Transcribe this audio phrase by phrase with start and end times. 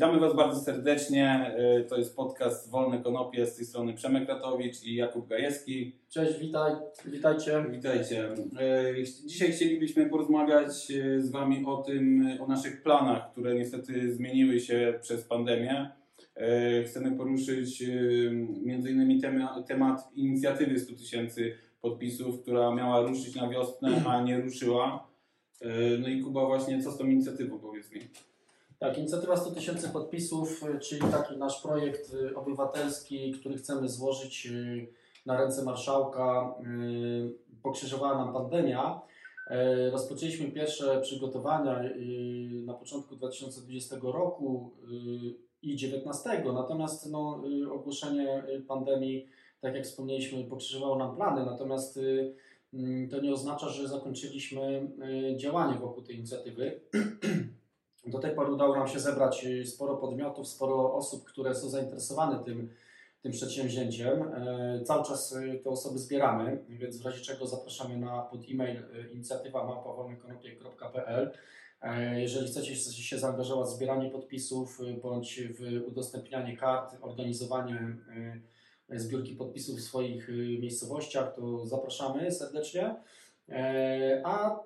[0.00, 1.54] Witamy Was bardzo serdecznie.
[1.56, 5.96] E, To jest podcast Wolne Konopie z tej strony Przemek Ratowicz i Jakub Gajewski.
[6.08, 6.72] Cześć, witaj,
[7.06, 7.64] witajcie.
[7.70, 8.28] Witajcie.
[8.60, 8.94] E,
[9.26, 14.98] Dzisiaj chcielibyśmy porozmawiać e, z Wami o tym, o naszych planach, które niestety zmieniły się
[15.02, 15.90] przez pandemię.
[16.86, 17.82] Chcemy poruszyć
[18.62, 19.20] innymi
[19.68, 25.08] temat, inicjatywy 100 tysięcy podpisów, która miała ruszyć na wiosnę, a nie ruszyła.
[26.00, 28.00] No i Kuba właśnie, co z tą inicjatywą powiedz mi?
[28.80, 34.46] Tak, inicjatywa 100 tysięcy podpisów, y, czyli taki nasz projekt y, obywatelski, który chcemy złożyć
[34.46, 34.86] y,
[35.26, 36.54] na ręce marszałka.
[37.62, 39.00] Pokrzyżowała nam pandemia.
[39.46, 41.82] E, Rozpoczęliśmy pierwsze przygotowania
[42.64, 44.70] na początku 2020 roku
[45.62, 49.28] i 2019, natomiast no, ogłoszenie pandemii,
[49.60, 52.00] tak jak wspomnieliśmy, pokrzyżowało nam plany, natomiast
[52.74, 54.90] mm, to nie oznacza, że zakończyliśmy
[55.36, 56.80] działanie wokół tej inicjatywy.
[58.06, 62.44] Do tej pory udało nam się zebrać y, sporo podmiotów, sporo osób, które są zainteresowane
[62.44, 62.68] tym,
[63.22, 64.22] tym przedsięwzięciem.
[64.22, 68.76] E, Cały czas y, te osoby zbieramy, więc w razie czego zapraszamy na pod e-mail
[68.78, 71.30] y, inicjatywa małpawolnekonopie.pl.
[71.82, 77.96] E, Jeżeli chcecie się- zaangażować w zbieranie podpisów bądź w udostępnianie kart, organizowanie
[78.88, 80.28] zbiórki podpisów w swoich
[80.60, 82.94] miejscowościach, to zapraszamy serdecznie.
[83.48, 84.60] E, A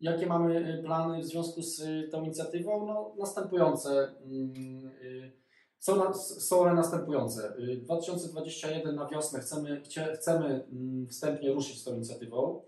[0.00, 2.86] Jakie mamy y, plany w związku z y, tą inicjatywą?
[2.86, 4.14] No, następujące.
[4.24, 5.32] mm, y,
[5.78, 7.52] Są, są one następujące.
[7.58, 9.82] Y, 2021 na wiosnę chcemy,
[10.14, 12.62] chcemy mm, wstępnie ruszyć z tą inicjatywą.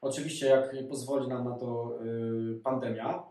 [0.00, 1.98] Oczywiście, jak pozwoli nam na to
[2.64, 3.22] pandemia.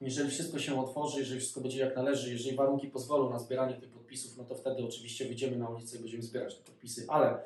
[0.00, 3.90] Jeżeli wszystko się otworzy, jeżeli wszystko będzie jak należy, jeżeli warunki pozwolą na zbieranie tych
[3.90, 7.04] podpisów, no to wtedy oczywiście wyjdziemy na ulicę i będziemy zbierać te podpisy.
[7.08, 7.42] Ale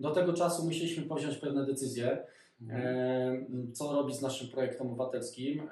[0.00, 2.26] do tego czasu musieliśmy powziąć pewne decyzje
[3.72, 5.68] co robić z naszym projektem obywatelskim.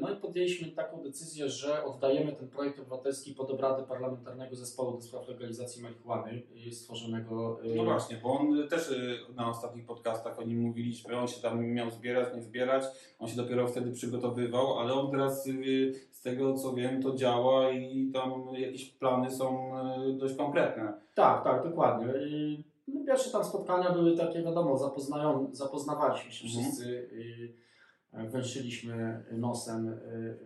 [0.00, 5.00] No i podjęliśmy taką decyzję, że oddajemy ten projekt obywatelski pod obrady Parlamentarnego Zespołu do
[5.00, 6.42] spraw legalizacji marihuany
[6.72, 7.64] stworzonego.
[7.64, 11.42] y, No właśnie, bo on też y, na ostatnich podcastach o nim mówiliśmy, on się
[11.42, 12.84] tam miał zbierać, nie zbierać,
[13.18, 17.70] on się dopiero wtedy przygotowywał, ale on teraz y, z tego co wiem to działa
[17.70, 19.72] i tam jakieś plany są
[20.18, 20.92] dość konkretne.
[21.14, 22.12] Tak, tak, dokładnie.
[22.26, 26.64] I no, pierwsze tam spotkania były takie, wiadomo, zapoznają, zapoznawaliśmy się Mhm.
[26.64, 29.92] wszyscy, y, węszyliśmy nosem, y,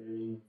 [0.01, 0.41] y,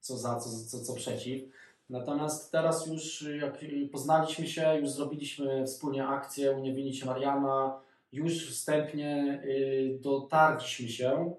[0.00, 1.42] co za, co, co, co przeciw.
[1.90, 7.80] Natomiast teraz już jak poznaliśmy się, już zrobiliśmy wspólnie akcję Uniewinnić Mariana,
[8.12, 11.34] już wstępnie y, dotarliśmy się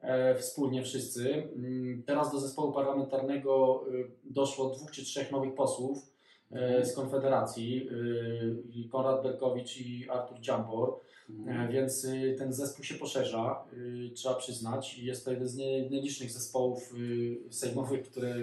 [0.00, 1.48] e, wspólnie wszyscy.
[1.56, 6.15] Mm, Teraz do zespołu parlamentarnego y, doszło dwóch czy trzech nowych posłów
[6.82, 7.88] z Konfederacji,
[8.74, 11.00] i Konrad Berkowicz i Artur Dziambor,
[11.48, 12.06] E, więc
[12.38, 13.64] ten zespół się poszerza,
[14.14, 14.98] trzeba przyznać.
[14.98, 16.94] I Jest to jeden z nie- nielicznych zespołów
[17.50, 18.34] sejmowych, które,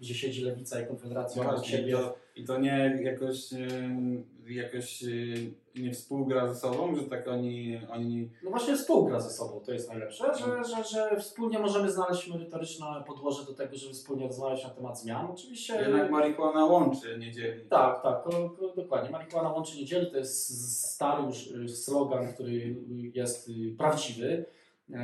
[0.00, 1.92] gdzie siedzi Lewica i Konfederacja No obok siebie.
[1.92, 7.80] to, I to nie jakoś, y, jakoś y, nie współgra ze sobą, że tak oni,
[7.90, 12.28] oni No właśnie współgra ze sobą, to jest najlepsze, że, że, że wspólnie możemy znaleźć
[12.28, 15.26] merytoryczne podłoże do tego, żeby wspólnie rozmawiać na temat zmian.
[15.30, 15.74] Oczywiście...
[15.74, 17.64] jednak marihuana łączy, nie dzieli.
[17.68, 19.10] Tak, tak, ko, ko, dokładnie.
[19.10, 22.76] Marihuana łączy niedzieli to jest stary już y, slogan, który
[23.14, 24.44] jest prawdziwy,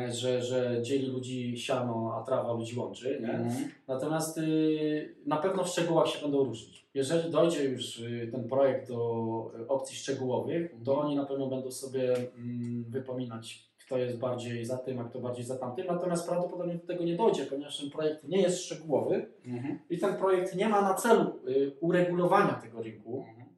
[0.08, 3.18] że, że dzieli ludzi siano, a trawa ludzi łączy.
[3.22, 3.30] Nie?
[3.32, 3.68] Mhm.
[3.88, 6.88] Natomiast y, na pewno w szczegółach się będą różnić.
[6.94, 10.98] Jeżeli dojdzie już y, ten projekt do y, opcji szczegółowych, to Mhm.
[11.06, 15.44] oni na pewno będą sobie mm, wypominać, kto jest bardziej za tym, a kto bardziej
[15.44, 15.86] za tamtym.
[15.86, 19.78] Natomiast prawdopodobnie do tego nie dojdzie, ponieważ ten projekt nie jest szczegółowy Mhm.
[19.90, 23.48] i ten projekt nie ma na celu y, uregulowania tego rynku, Mhm.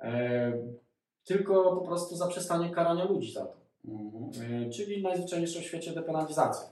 [0.00, 0.52] e,
[1.24, 3.65] tylko po prostu zaprzestanie karania ludzi za to.
[3.88, 4.30] Mhm.
[4.66, 6.68] E, czyli najzwyczajniejszą w świecie depenalizacja.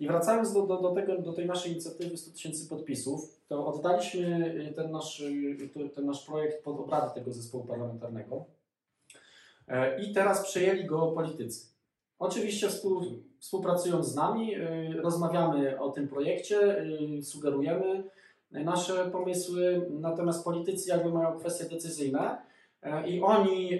[0.00, 4.54] I wracając do, do, do, tego, do tej naszej inicjatywy 100 tysięcy podpisów, to oddaliśmy
[4.70, 5.22] y, ten nasz,
[5.74, 8.44] to- ten nasz projekt pod obrady tego zespołu parlamentarnego
[9.68, 11.66] E, i teraz przejęli go politycy.
[12.18, 13.02] Oczywiście współ,
[13.38, 14.54] współpracując z nami,
[15.02, 16.86] rozmawiamy o tym projekcie,
[17.22, 18.04] sugerujemy
[18.50, 22.38] nasze pomysły, natomiast politycy jakby mają kwestie decyzyjne e,
[23.06, 23.78] i oni e,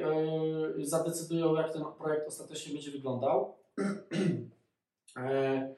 [0.79, 3.55] zadecydują, jak ten projekt ostatecznie będzie wyglądał.
[5.17, 5.75] E,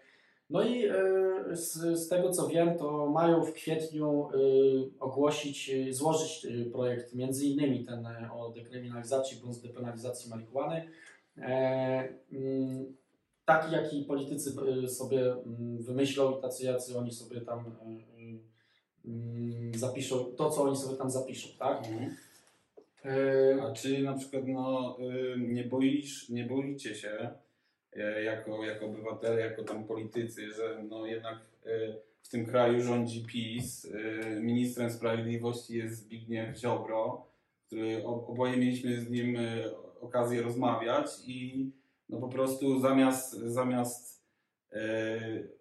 [0.50, 0.94] No i e,
[1.52, 4.38] z, z tego co wiem, to mają w kwietniu e,
[5.00, 10.90] ogłosić, e, złożyć e, projekt, między innymi ten e, o dekryminalizacji bądź depenalizacji marihuany.
[11.38, 12.96] E, mm,
[13.44, 14.54] Taki, jaki politycy
[14.84, 18.38] e, sobie mm, wymyślą i tacy, jacy oni sobie tam e, e,
[19.04, 21.78] mm, zapiszą, to co oni sobie tam zapiszą, tak?
[21.78, 22.16] Mhm.
[23.04, 27.30] E, A czy na przykład no, y, nie, boisz, nie boicie się
[27.96, 33.24] y, jako, jako obywatele, jako tam politycy, że no jednak y, w tym kraju rządzi
[33.24, 33.92] PiS.
[34.40, 37.26] Ministrem sprawiedliwości jest Zbigniew Ziobro,
[37.66, 39.38] który oboje mieliśmy z nim
[40.00, 41.70] okazję rozmawiać i
[42.08, 44.24] no po prostu zamiast, zamiast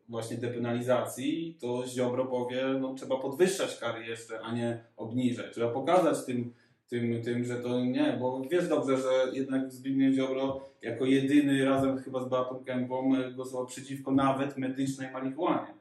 [0.10, 5.54] właśnie depenalizacji, to Ziobro powie, no trzeba podwyższać kary jeszcze, a nie obniżać.
[5.54, 6.54] Trzeba pokazać tym,
[6.90, 11.98] tym, tym, że to nie, bo wiesz dobrze, że jednak Zbigniew Ziobro jako jedyny razem
[11.98, 15.74] chyba z Beatą Kępą y, głosował przeciwko nawet medycznej marihuanie.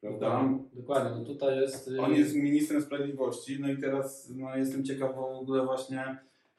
[0.00, 0.48] Prawda?
[0.72, 1.88] Dokładnie, no tutaj jest...
[1.88, 6.18] y, On jest ministrem sprawiedliwości, no i teraz no, jestem ciekaw w ogóle właśnie,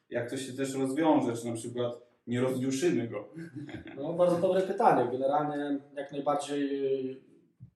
[0.09, 3.27] jak to się też rozwiąże, czy na przykład nie rozjuszymy go.
[3.98, 5.12] No, bardzo dobre pytanie.
[5.12, 7.18] Generalnie jak najbardziej y,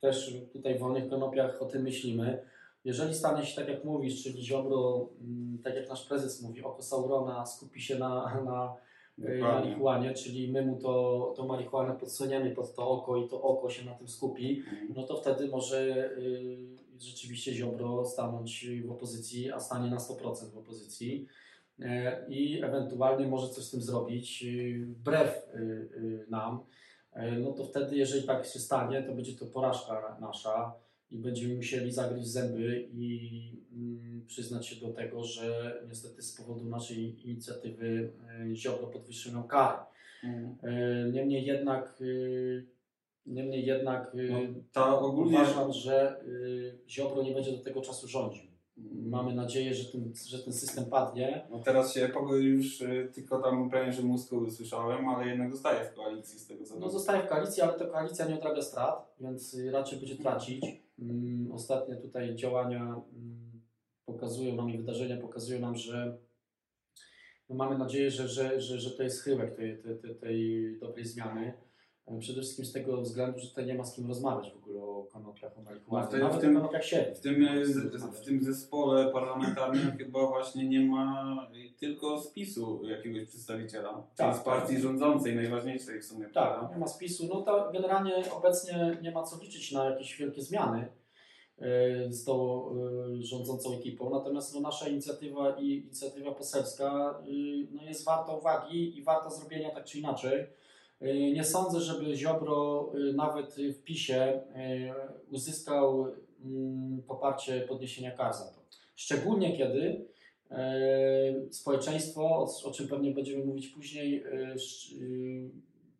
[0.01, 2.54] też tutaj w wolnych konopiach o tym myślimy.
[2.85, 6.81] Jeżeli stanie się tak jak mówisz, czyli Ziobro, mm, tak jak nasz prezes mówi, oko
[6.81, 8.75] Saurona skupi się na, na
[9.19, 13.69] y, marihuanie, czyli my mu to, to marihuanę podsuniemy pod to oko i to oko
[13.69, 14.93] się na tym skupi, Mhm.
[14.95, 16.57] no to wtedy może y,
[16.99, 21.27] rzeczywiście Ziobro stanąć w opozycji, a stanie na 100% w opozycji
[21.79, 25.47] e, i ewentualnie może coś z tym zrobić y, wbrew
[26.29, 26.59] nam,
[27.15, 30.73] E, no to wtedy, jeżeli tak się stanie, to będzie to porażka nasza
[31.15, 33.29] i będziemy musieli zagryźć zęby i
[33.73, 38.11] mm, przyznać się do tego, że niestety z powodu naszej inicjatywy
[38.51, 39.77] e, Ziobro podwyższył nam kary.
[40.23, 40.55] Mhm.
[40.63, 42.65] E, Niemniej jednak, y,
[43.25, 44.39] niemniej jednak No,
[44.71, 45.37] ta ogólnie...
[45.37, 46.23] uważam, że
[46.89, 48.43] Ziobro nie będzie do tego czasu rządził.
[48.91, 51.47] Mamy nadzieję, że ten, że ten system padnie.
[51.51, 52.09] No teraz się
[52.39, 52.83] już
[53.13, 56.89] tylko tam premierze Mózgu usłyszałem, ale jednak zostaje w koalicji z tego co No wiem.
[56.89, 60.84] zostaje w koalicji, ale ta koalicja nie odrabia strat, więc raczej będzie tracić.
[60.99, 63.61] Mm, Ostatnie tutaj działania mm,
[64.05, 66.17] pokazują nam i wydarzenia pokazują nam, że
[67.49, 71.05] no mamy nadzieję, że, że, że, że to jest chyłek tej, tej, tej, tej dobrej
[71.05, 71.53] zmiany.
[72.07, 74.81] E, Przede wszystkim z tego względu, że tutaj nie ma z kim rozmawiać w ogóle
[74.83, 76.07] o konopiach, o No marihuanie.
[76.07, 77.15] w tym- Nawet w tym- o konopiach siedmiu.
[77.15, 81.35] W tym, z- w tym zespole parlamentarnym chyba właśnie nie ma
[81.79, 86.25] tylko spisu jakiegoś przedstawiciela, Tak, z partii rządzącej, najważniejszej w sumie.
[86.25, 86.69] Tak, prawda?
[86.73, 87.27] nie ma spisu.
[87.33, 90.87] No to generalnie obecnie nie ma co liczyć na jakieś wielkie zmiany
[91.59, 91.65] e,
[92.13, 92.65] z tą
[93.19, 94.09] e, rządzącą ekipą.
[94.09, 97.19] Natomiast no, nasza inicjatywa i inicjatywa poselska
[97.71, 100.47] no, jest warta uwagi i warta zrobienia tak czy inaczej.
[101.01, 104.43] E, Nie sądzę, żeby Ziobro e, nawet w PiSie e,
[105.31, 106.07] uzyskał
[106.45, 108.61] mm, poparcie podniesienia kar za to.
[108.95, 110.05] Szczególnie kiedy
[111.51, 114.23] społeczeństwo, o, czym pewnie będziemy mówić później,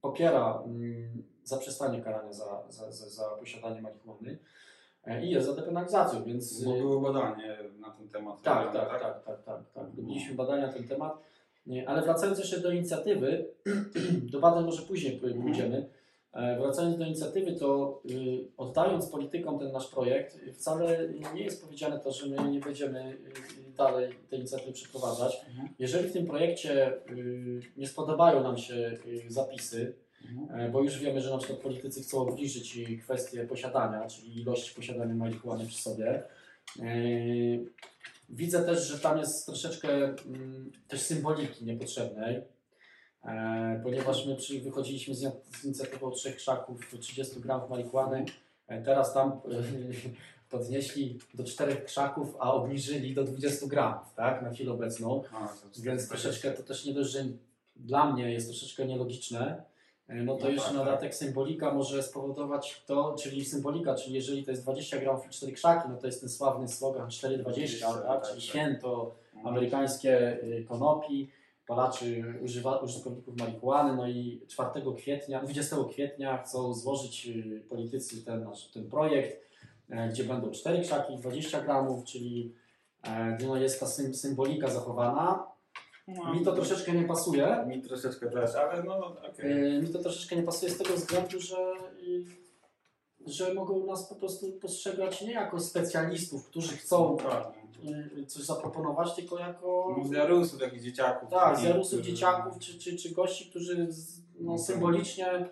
[0.02, 4.38] popiera mm, zaprzestanie karania za, za, za, za posiadanie marihuany
[5.24, 6.64] i jest za depenalizacją, więc...
[6.64, 8.42] Bo było badanie na ten temat.
[8.42, 9.88] tak, robione, tak, tak, tak, tak, tak.
[9.98, 11.18] Robiliśmy badania na ten temat.
[11.88, 13.46] Ale wracając jeszcze do inicjatywy,
[14.32, 15.42] do badań może później Mhm.
[15.42, 15.90] pójdziemy.
[16.34, 22.00] E, Wracając do inicjatywy, to y, oddając politykom ten nasz projekt, wcale nie jest powiedziane
[22.00, 23.18] to, że my nie będziemy
[23.70, 25.38] y, dalej tej inicjatywy przeprowadzać.
[25.50, 25.70] Mhm.
[25.80, 28.98] Jeżeli w tym projekcie y, nie spodobają nam się
[29.28, 29.94] zapisy,
[30.32, 30.62] Mhm.
[30.62, 35.14] E, bo już wiemy, że na przykład politycy chcą obniżyć kwestię posiadania, czyli ilość posiadania
[35.16, 36.24] marihuany przy sobie.
[38.30, 42.42] Widzę też, że tam jest troszeczkę mm, też symboliki niepotrzebnej,
[43.24, 45.20] e, ponieważ my przy, wychodziliśmy z,
[45.62, 48.26] z inicjatywą trzech krzaków 30 gramów marihuany,
[48.68, 49.36] e, teraz tam e,
[50.58, 55.24] podnieśli do czterech krzaków, a obniżyli do 20 gramów, tak, na chwilę obecną.
[55.32, 57.26] A, to Więc troszeczkę to też nie dość, że
[57.76, 59.64] dla mnie jest troszeczkę nielogiczne,
[60.10, 64.44] no to No jeszcze tak, na dodatek symbolika może spowodować to, czyli symbolika, czyli jeżeli
[64.44, 68.04] to jest 20 gramów i 4 krzaki, no to jest ten sławny slogan 420, tak?
[68.04, 68.50] tak, czyli tak.
[68.50, 69.48] święto Mhm.
[69.48, 71.32] amerykańskie y, konopi,
[71.68, 78.44] palaczy, używa, użytkowników marihuany, no i 4 kwietnia, 20 kwietnia chcą złożyć y, politycy ten,
[78.44, 79.46] nasz, ten projekt,
[79.90, 82.54] e, gdzie będą 4 krzaki, 20 gramów, czyli
[83.04, 85.55] e, no jest ta sym, symbolika zachowana.
[86.08, 87.64] No, Mi to troszeczkę nie pasuje.
[87.68, 89.76] Mi troszeczkę też, ale no okej.
[89.78, 91.58] E, Mi to troszeczkę nie pasuje z tego względu, że,
[92.04, 92.26] y,
[93.28, 97.62] że mogą nas po prostu postrzegać nie jako specjalistów, którzy chcą Dokładnie.
[98.18, 101.30] y, coś zaproponować, tylko jako No, z Jarusów, takich dzieciaków.
[101.30, 103.88] tak, z takich, jarusów którzy- dzieciaków czy, czy, czy gości, którzy
[104.40, 105.46] no, symbolicznie y,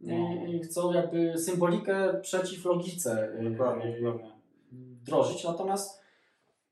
[0.00, 0.14] No.
[0.54, 4.32] y, chcą jakby symbolikę przeciw logice y, Dokładnie, y, dokładnie.
[4.72, 5.44] wdrożyć.
[5.44, 6.00] Natomiast,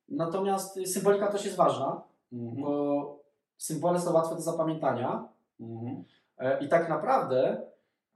[0.09, 2.63] natomiast symbolika też jest ważna, Mhm.
[2.63, 3.20] bo
[3.65, 5.29] symbole są łatwe do zapamiętania.
[5.61, 6.05] Mhm.
[6.39, 7.61] E, I tak naprawdę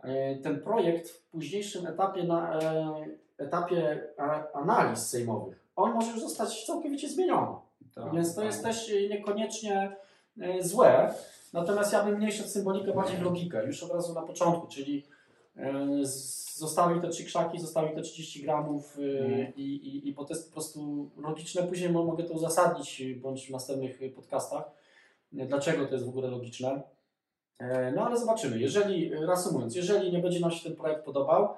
[0.03, 3.07] e, ten projekt w późniejszym etapie, na, e,
[3.39, 4.01] etapie
[4.55, 7.57] analiz sejmowych, on może już zostać całkowicie zmieniony.
[7.95, 8.45] Tak, Więc to tak.
[8.51, 9.97] jest też niekoniecznie
[10.61, 11.15] złe.
[11.53, 15.07] Natomiast ja bym mniejszy symbolikę, bardziej w logikę, już od razu na początku, czyli
[16.57, 19.53] zostawił te trzy krzaki, zostawił te 30 gramów Mhm.
[19.57, 21.63] i, i, i bo to jest po prostu logiczne.
[21.63, 24.71] Później mo- mogę to uzasadnić bądź w następnych podcastach,
[25.35, 26.83] dlaczego to jest w ogóle logiczne.
[27.59, 28.59] E, No ale zobaczymy.
[28.59, 31.49] Jeżeli, reasumując, jeżeli nie będzie nam się ten projekt podobał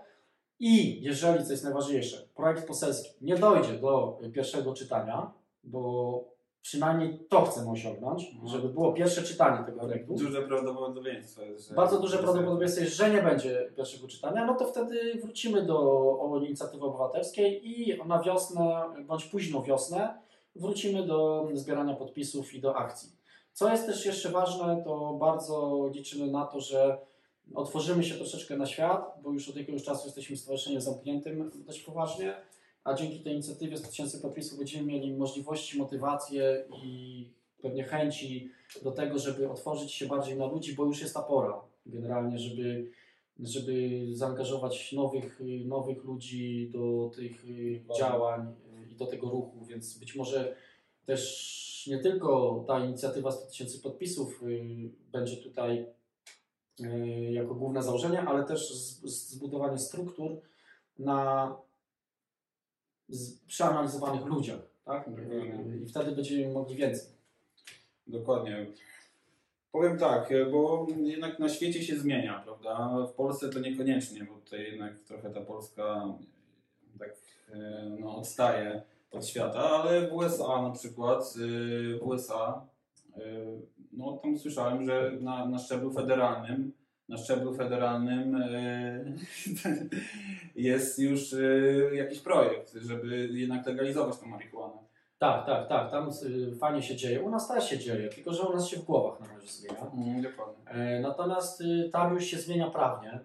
[0.58, 5.32] i jeżeli, co jest najważniejsze, projekt poselski nie dojdzie do pierwszego czytania,
[5.64, 6.24] bo
[6.62, 8.48] przynajmniej to chcemy osiągnąć, Mhm.
[8.48, 10.14] żeby było pierwsze czytanie tego projektu.
[10.14, 11.74] Duże prawdopodobieństwo jest, że...
[11.74, 16.40] Bardzo duże że- prawdopodobieństwo jest, że nie będzie pierwszego czytania, no to wtedy wrócimy do
[16.46, 20.18] inicjatywy obywatelskiej i na wiosnę, bądź późną wiosnę
[20.56, 23.15] wrócimy do zbierania podpisów i do akcji.
[23.56, 26.98] Co jest też jeszcze ważne, to bardzo liczymy na to, że
[27.54, 32.34] otworzymy się troszeczkę na świat, bo już od jakiegoś czasu jesteśmy stowarzyszeniem zamkniętym dość poważnie,
[32.84, 37.28] a dzięki tej inicjatywie 100 tysięcy podpisów będziemy mieli możliwości, motywację i
[37.62, 38.50] pewnie chęci
[38.82, 41.60] do tego, żeby otworzyć się bardziej na ludzi, bo już jest ta pora.
[41.86, 42.90] Generalnie, żeby,
[43.40, 47.44] żeby zaangażować nowych, nowych ludzi do tych
[47.98, 48.54] działań
[48.90, 50.56] i do tego ruchu, więc być może
[51.06, 55.86] też nie tylko ta inicjatywa 100 tysięcy podpisów y, będzie tutaj
[56.80, 58.74] y, jako główne założenie, ale też
[59.04, 60.40] zbudowanie struktur
[60.98, 61.56] na
[63.46, 65.10] przeanalizowanych ludziach, tak?
[65.10, 65.82] Dokładnie.
[65.82, 67.08] I wtedy będziemy mogli więcej.
[68.06, 68.66] Dokładnie.
[69.72, 73.06] Powiem tak, bo jednak na świecie się zmienia, prawda?
[73.06, 76.14] W Polsce to niekoniecznie, bo tutaj jednak trochę ta Polska
[76.98, 77.16] tak
[78.00, 82.66] no, odstaje od świata, ale w USA na przykład, y, w USA,
[83.16, 83.20] y,
[83.92, 86.72] no tam słyszałem, że na, na szczeblu federalnym,
[87.08, 89.16] na szczeblu federalnym y,
[90.70, 91.34] jest już
[91.92, 94.86] jakiś projekt, żeby jednak legalizować tę marihuanę.
[95.18, 96.10] Tak, tak, tak, tam
[96.60, 97.22] fajnie się dzieje.
[97.22, 99.90] U nas też się dzieje, tylko że u nas się w głowach na razie zmienia.
[99.94, 100.70] Mm, dokładnie.
[100.70, 103.20] E, Natomiast tam już się zmienia prawnie.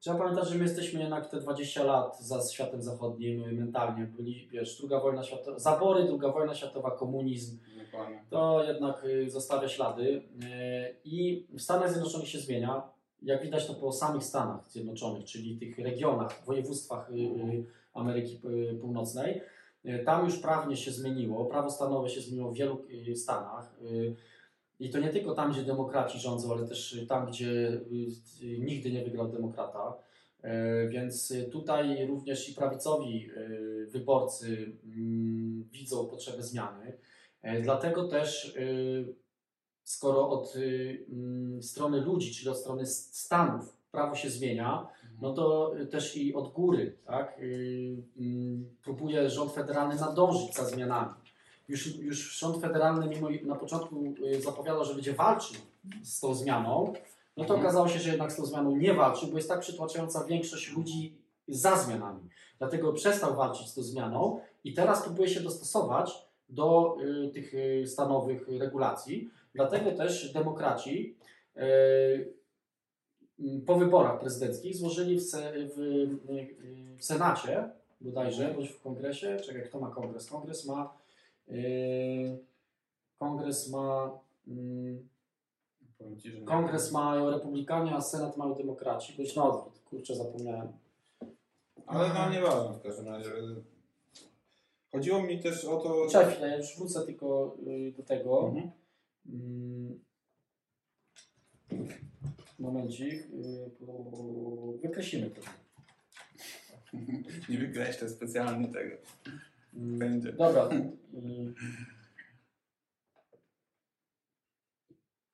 [0.00, 4.04] Trzeba pamiętać, że my jesteśmy jednak te 20 lat za światem zachodnim y, mentalnie.
[4.04, 8.24] Byli, wiesz, druga wojna światowa, zabory, druga wojna światowa, komunizm, Dokładnie.
[8.30, 10.02] to jednak y, zostawia ślady.
[10.02, 12.82] Y, I w Stanach Zjednoczonych się zmienia.
[13.22, 17.10] Jak widać to po samych Stanach Zjednoczonych, czyli tych regionach, województwach
[17.94, 18.40] Ameryki
[18.80, 19.40] Północnej.
[20.04, 23.74] Tam już prawnie się zmieniło, prawo stanowe się zmieniło w wielu stanach.
[24.80, 27.50] I to nie tylko tam, gdzie demokraci rządzą, ale też tam, gdzie
[28.42, 29.94] y, nigdy nie wygrał demokrata.
[30.44, 36.92] Y, Więc tutaj również i prawicowi y, wyborcy mm, widzą potrzebę zmiany.
[37.42, 38.56] E, Dlatego też,
[39.90, 44.86] skoro od y, mm, strony ludzi, czyli od strony Stanów prawo się zmienia,
[45.20, 51.14] no to też i od góry, tak, y, mm, próbuje rząd federalny nadążyć za zmianami.
[51.70, 55.56] Już, już rząd federalny mimo na początku y, zapowiadał, że będzie walczył
[56.02, 56.92] z tą zmianą,
[57.36, 57.60] no to Mhm.
[57.60, 61.14] okazało się, że jednak z tą zmianą nie walczy, bo jest tak przytłaczająca większość ludzi
[61.48, 62.20] za zmianami.
[62.58, 67.84] Dlatego przestał walczyć z tą zmianą i teraz próbuje się dostosować do y, tych y,
[67.86, 69.30] stanowych regulacji.
[69.54, 71.16] Dlatego też demokraci
[71.56, 71.60] y,
[73.40, 79.36] y, po wyborach prezydenckich złożyli w, se, w, y, w Senacie bodajże, bądź w kongresie,
[79.46, 80.30] czekaj, kto ma kongres?
[80.30, 80.99] Kongres ma
[83.18, 84.98] kongres ma y,
[86.44, 90.72] kongres mają republikanie, a senat mają demokraci, bądź na odwrót, kurczę zapomniałem.
[91.86, 93.30] Ale no nieważne w każdym razie.
[94.92, 96.06] Chodziło mi też o to.
[96.06, 98.48] Chwilę, ja już wrócę tylko y, do tego.
[98.48, 98.70] Mhm.
[99.26, 100.00] Mm.
[102.58, 103.12] Momencik.
[103.12, 103.70] y,
[104.82, 105.40] Wykreślimy to.
[107.48, 108.96] Nie wykreślę specjalnie tego.
[109.74, 110.32] Mm, Będzie.
[110.32, 110.68] Dobra.
[111.14, 111.54] y.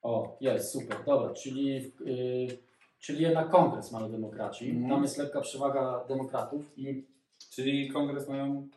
[0.01, 1.77] O, jest, super, dobra, czyli,
[2.07, 2.57] y,
[2.99, 4.69] czyli jednak kongres mają demokraci.
[4.69, 4.89] Mhm.
[4.89, 7.05] Tam jest lekka przewaga demokratów i
[7.49, 8.67] Czyli kongres mają.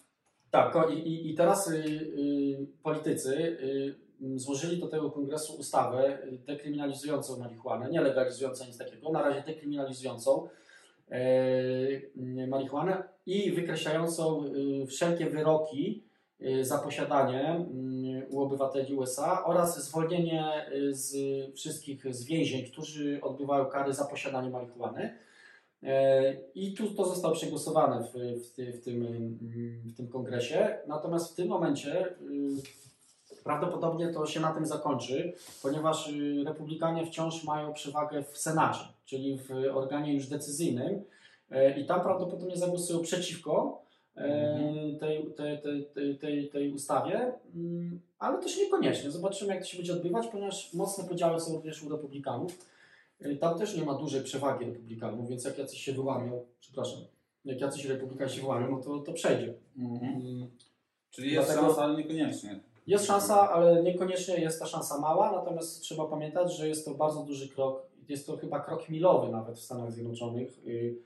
[0.51, 3.37] Tak, ko- i, i, i teraz y, y, politycy
[4.23, 9.43] y, złożyli do tego kongresu ustawę y, dekryminalizującą marihuanę, nie legalizującą nic takiego, na razie
[9.43, 10.49] dekryminalizującą
[12.49, 14.45] marihuanę i wykreślającą
[14.83, 16.05] y, wszelkie wyroki
[16.43, 17.67] y, za posiadanie
[18.25, 21.15] y, u obywateli USA oraz zwolnienie y, z
[21.55, 25.15] wszystkich z więzień, którzy odbywają kary za posiadanie marihuany.
[25.83, 29.39] E, I tu to zostało przegłosowane w, w, w, tym, mm,
[29.85, 30.79] w tym kongresie.
[30.87, 32.15] Natomiast w tym momencie
[33.45, 35.33] prawdopodobnie to się na tym zakończy,
[35.63, 41.03] ponieważ y, republikanie wciąż mają przewagę w Senacie, czyli w organie już decyzyjnym
[41.51, 43.83] e, i tam prawdopodobnie zagłosują przeciwko
[44.17, 44.99] e, Mhm.
[44.99, 45.59] tej, tej,
[45.95, 49.11] tej, tej, tej, ustawie, mm, ale też niekoniecznie.
[49.11, 52.59] Zobaczymy, jak to się będzie odbywać, ponieważ mocne podziały są również u republikanów.
[53.27, 57.01] Y, Tam też nie ma dużej przewagi republikanów, więc jak jacyś się wyłamią, przepraszam,
[57.45, 59.55] jak jacyś republikanie się wyłamią, no to, to przejdzie.
[59.79, 60.51] Mm,
[61.11, 62.61] Czyli jest Dlatego- szansa, ale niekoniecznie.
[62.91, 67.23] Jest szansa, ale niekoniecznie jest ta szansa mała, natomiast trzeba pamiętać, że jest to bardzo
[67.23, 70.99] duży krok, jest to chyba krok milowy nawet w Stanach Zjednoczonych, y,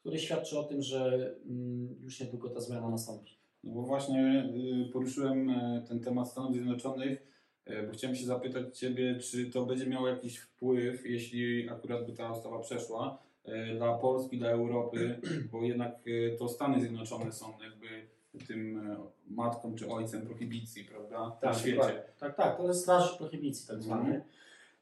[0.00, 3.38] który świadczy o tym, że mm, już niedługo ta zmiana nastąpi.
[3.64, 4.52] No bo właśnie
[4.88, 7.26] y, poruszyłem y, ten temat Stanów Zjednoczonych,
[7.70, 12.12] y, bo chciałem się zapytać Ciebie, czy to będzie miało jakiś wpływ, jeśli akurat by
[12.12, 13.18] ta ustawa przeszła,
[13.48, 15.20] y, dla Polski, dla Europy,
[15.52, 16.04] bo jednak
[16.38, 18.96] to Stany Zjednoczone są jakby tym y,
[19.30, 22.02] matką czy ojcem prohibicji, prawda, na świecie.
[22.18, 24.24] Tak, tak, to jest straż prohibicji tak zwany.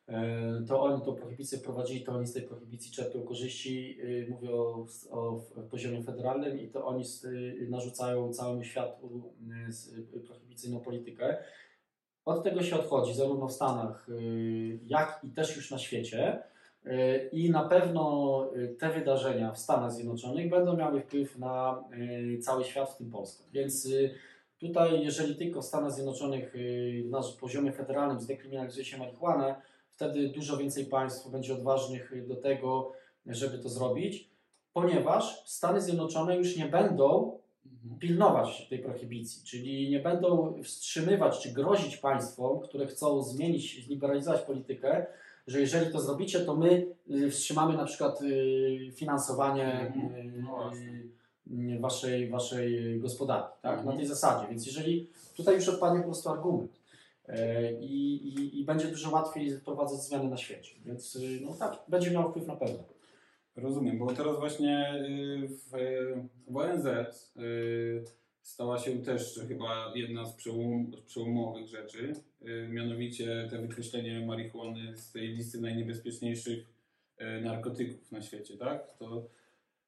[0.09, 4.51] E, To oni tą prohibicję prowadzili, to oni z tej prohibicji czerpią korzyści, y, mówię
[4.51, 5.41] o, o
[5.71, 9.33] poziomie federalnym i to oni y, narzucają całemu światu
[10.17, 11.37] y, prohibicyjną politykę.
[12.25, 14.07] Od tego się odchodzi zarówno w Stanach,
[14.87, 16.43] jak i też już na świecie.
[16.87, 21.85] Y, I na pewno y, te wydarzenia w Stanach Zjednoczonych będą miały wpływ na
[22.35, 23.45] y, cały świat, w tym Polskę.
[23.53, 23.89] Więc
[24.59, 26.55] tutaj, jeżeli tylko w Stanach Zjednoczonych
[27.05, 29.55] na poziomie federalnym zdekryminalizuje się marihuanę,
[29.91, 32.93] wtedy dużo więcej państw będzie odważnych do tego,
[33.27, 34.31] żeby to zrobić,
[34.73, 37.41] ponieważ Stany Zjednoczone już nie będą
[37.85, 37.99] Mhm.
[37.99, 45.07] pilnować tej prohibicji, czyli nie będą wstrzymywać czy grozić państwom, które chcą zmienić, zliberalizować politykę,
[45.47, 50.15] że jeżeli to zrobicie, to my y, wstrzymamy na przykład y, finansowanie Mhm.
[50.15, 50.71] y, No
[51.81, 53.79] waszej, waszej gospodarki, tak?
[53.79, 53.89] Mhm.
[53.89, 54.47] na tej zasadzie.
[54.51, 56.73] Więc jeżeli tutaj już odpadnie po prostu argument
[57.29, 60.75] e, i, i, i będzie dużo łatwiej wprowadzać zmiany na świecie.
[60.87, 62.85] Więc no tak, będzie miał wpływ na pewno.
[63.57, 65.05] Rozumiem, bo teraz właśnie
[65.49, 65.77] w,
[66.49, 66.87] w ONZ
[68.51, 74.99] stała się też chyba jedna z przełom, z przełomowych rzeczy, y, mianowicie te wykreślenie marihuany
[74.99, 76.67] z tej listy najniebezpieczniejszych
[77.21, 78.95] y, narkotyków na świecie, tak?
[78.99, 79.27] To, to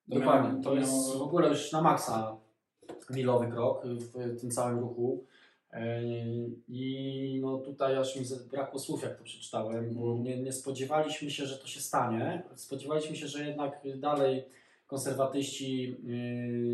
[0.08, 0.48] Dokładnie.
[0.50, 2.36] miało- To jest miało- w ogóle już na maksa
[3.10, 5.24] milowy krok w tym całym ruchu.
[5.72, 6.02] E,
[6.68, 11.46] I no tutaj aż mi brakło słów, jak to przeczytałem, bo nie, nie spodziewaliśmy się,
[11.46, 12.42] że to się stanie.
[12.56, 14.44] Spodziewaliśmy się, że jednak dalej
[14.96, 15.96] konserwatyści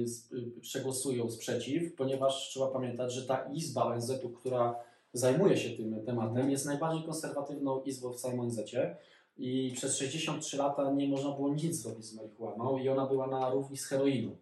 [0.02, 4.76] y, z- y, przegłosują sprzeciw, ponieważ trzeba pamiętać, że ta izba ONZ-u, która
[5.12, 8.96] zajmuje się tym tematem, jest najbardziej konserwatywną izbą w całym ONZ-cie.
[9.36, 13.50] I przez 63 lata nie można było nic zrobić z marihuaną i ona była na
[13.50, 14.36] równi z heroiną.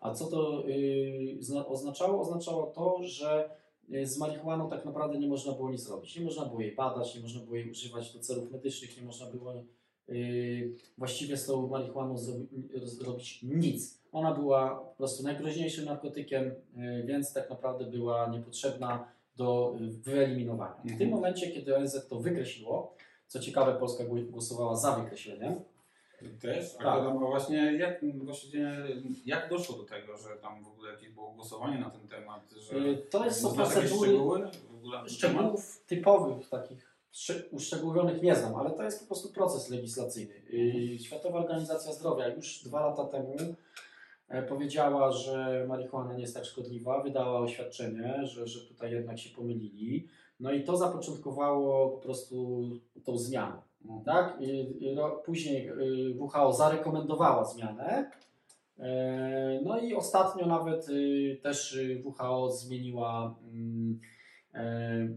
[0.00, 2.20] A co to yy, zna- oznaczało?
[2.20, 3.50] Oznaczało to, że
[3.88, 6.16] yy, z marihuaną tak naprawdę nie można było nic zrobić.
[6.18, 9.26] Nie można było jej badać, nie można było jej używać do celów medycznych, nie można
[9.30, 9.64] było yy,
[10.98, 12.48] właściwie z tą marihuaną zrobi,
[12.82, 14.02] zrobić nic.
[14.12, 16.44] Ona była po prostu najgroźniejszym narkotykiem,
[16.76, 20.74] yy, więc tak naprawdę była niepotrzebna do yy, wyeliminowania.
[20.80, 21.10] W tym Mhm.
[21.10, 22.94] momencie, kiedy ONZ to wykreśliło,
[23.28, 25.54] co ciekawe, Polska gło- głosowała za wykreśleniem.
[26.40, 26.74] Też?
[26.78, 27.18] A, Tak.
[27.18, 28.72] właśnie jak, właściwie
[29.26, 32.50] jak doszło do tego, że tam w ogóle jakieś było głosowanie na ten temat?
[32.60, 32.76] Że...
[32.76, 34.48] Y, To jest, są procedury szczegóły
[35.06, 36.91] szczegółów typowych, takich
[37.50, 40.34] uszczegółowionych nie znam, ale to jest po prostu proces legislacyjny.
[40.98, 43.36] Światowa Organizacja Zdrowia już dwa lata temu
[44.28, 49.36] e, powiedziała, że marihuana nie jest tak szkodliwa, wydała oświadczenie, że, że tutaj jednak się
[49.36, 50.08] pomylili.
[50.40, 52.62] No i to zapoczątkowało po prostu
[53.04, 53.62] tą zmianę.
[53.84, 54.04] Mhm.
[54.04, 54.38] Tak?
[55.24, 58.10] Później y, WHO zarekomendowała zmianę.
[58.78, 64.00] E, No i ostatnio nawet y, też y, WHO zmieniła mm,
[64.54, 65.08] e,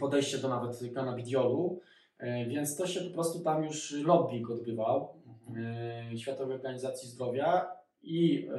[0.00, 1.80] podejście do nawet kanabidiolu,
[2.18, 5.08] e, więc to się po prostu tam już lobbying odbywał
[5.48, 5.66] Mhm.
[6.12, 7.66] e, Światowej Organizacji Zdrowia
[8.02, 8.56] i e,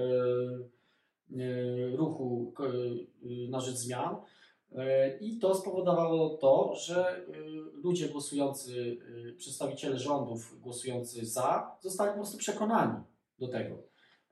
[1.96, 2.54] ruchu
[3.50, 4.16] na rzecz zmian.
[5.22, 7.26] I to spowodowało to, że
[7.74, 8.98] ludzie głosujący,
[9.38, 13.04] przedstawiciele rządów głosujący za, zostali po prostu przekonani
[13.40, 13.84] do tego.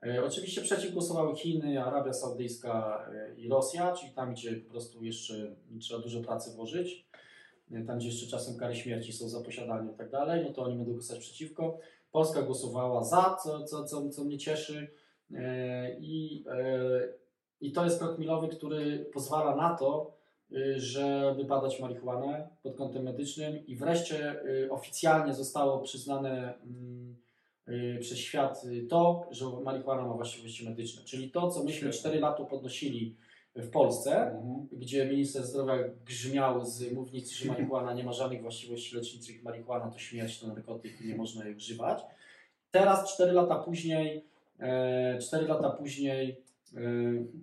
[0.06, 5.04] E, Oczywiście przeciw głosowały Chiny, Arabia Saudyjska e, i Rosja, czyli tam, gdzie po prostu
[5.04, 7.06] jeszcze trzeba dużo pracy włożyć,
[7.72, 10.62] e, tam, gdzie jeszcze czasem kary śmierci są za posiadanie i tak dalej, no to
[10.62, 11.78] oni będą głosować przeciwko.
[12.12, 14.90] Polska głosowała za, co, co, co, co mnie cieszy.
[16.00, 16.44] I,
[17.60, 20.16] I to jest krok milowy, który pozwala na to,
[20.76, 27.16] żeby badać marihuanę pod kątem medycznym i wreszcie oficjalnie zostało przyznane mm,
[28.00, 31.04] przez świat y, to, że marihuana ma właściwości medyczne.
[31.04, 31.98] Czyli to, co myśmy Świetnie.
[31.98, 33.16] 4 lata podnosili
[33.56, 34.68] w Polsce, Mhm.
[34.72, 35.74] gdzie minister zdrowia
[36.04, 41.00] grzmiał z mównicy, że marihuana nie ma żadnych właściwości leczniczych, marihuana to śmierć, to narkotyk
[41.00, 42.02] i nie można jej używać.
[42.70, 44.24] Teraz, 4 lata później,
[44.60, 46.40] e, 4 lata później
[46.74, 46.80] e,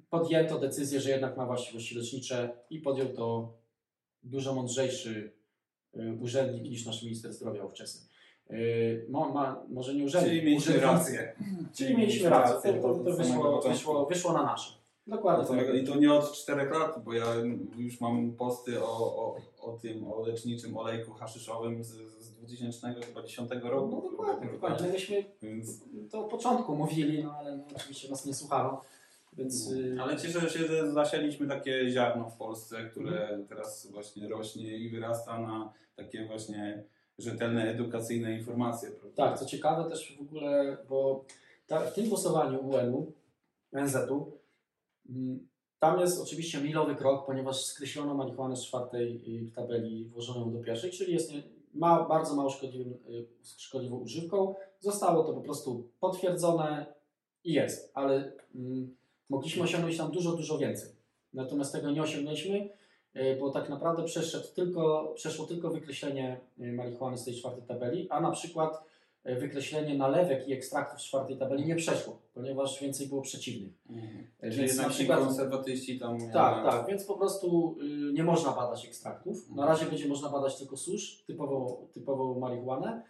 [0.10, 3.54] podjęto decyzję, że jednak ma właściwości lecznicze i podjął to
[4.24, 5.32] dużo mądrzejszy
[5.94, 8.13] e, urzędnik niż nasz minister zdrowia ówczesny.
[8.50, 11.36] Yy, ma, ma, może nie urzędnik, Czyli mieliśmy rację.
[11.74, 14.84] Czyli mieliśmy rację, to, to, wyszło, wyszło, wyszło na nasze.
[15.08, 15.82] Dokładnie samego- tak.
[15.82, 17.26] I to nie od czterech lat, bo ja
[17.78, 21.88] już mam posty o, o, o tym, o leczniczym olejku haszyszowym z,
[22.20, 24.02] z 2010 roku.
[24.04, 24.88] No dokładnie, dokładnie.
[24.88, 28.82] No myśmy Więc, to od początku mówili, no ale no, oczywiście nas nie słuchano,
[29.34, 29.70] więc...
[29.72, 34.90] yy, ale cieszę się, że zasialiśmy takie ziarno w Polsce, które teraz właśnie rośnie i
[34.90, 36.84] wyrasta na takie właśnie
[37.20, 38.92] rzetelne, edukacyjne informacje.
[38.92, 39.28] Prawda?
[39.28, 41.26] Tak, co ciekawe też w ogóle, bo
[41.68, 43.12] ta, w tym głosowaniu UN-u,
[43.72, 44.32] NZ-u,
[45.10, 45.48] mm,
[45.80, 50.60] tam jest oczywiście milowy krok, ponieważ skreślono marihuanę z czwartej y, tabeli, włożono ją do
[50.60, 53.26] pierwszej, czyli jest nie, ma bardzo mało y,
[53.58, 54.56] szkodliwą używką.
[54.80, 56.86] Zostało to po prostu potwierdzone
[57.44, 58.96] i jest, ale mm,
[59.30, 60.90] mogliśmy osiągnąć tam dużo, dużo więcej.
[61.34, 62.70] Natomiast tego nie osiągnęliśmy,
[63.40, 68.22] bo tak naprawdę przeszedł tylko, przeszło tylko wykreślenie y, marihuany z tej czwartej tabeli, a
[68.22, 68.84] na przykład
[69.30, 73.74] y, wykreślenie nalewek i ekstraktów z czwartej tabeli nie przeszło, ponieważ więcej było przeciwnych.
[73.90, 74.28] Mhm.
[74.40, 76.18] E, Czyli Więc jednak na przykład, konserwatyści tam...
[76.20, 76.22] tak,
[76.56, 79.50] jednak- tak, więc po prostu y, nie można badać ekstraktów.
[79.50, 83.04] Na razie będzie można badać tylko susz, typową, typową marihuanę.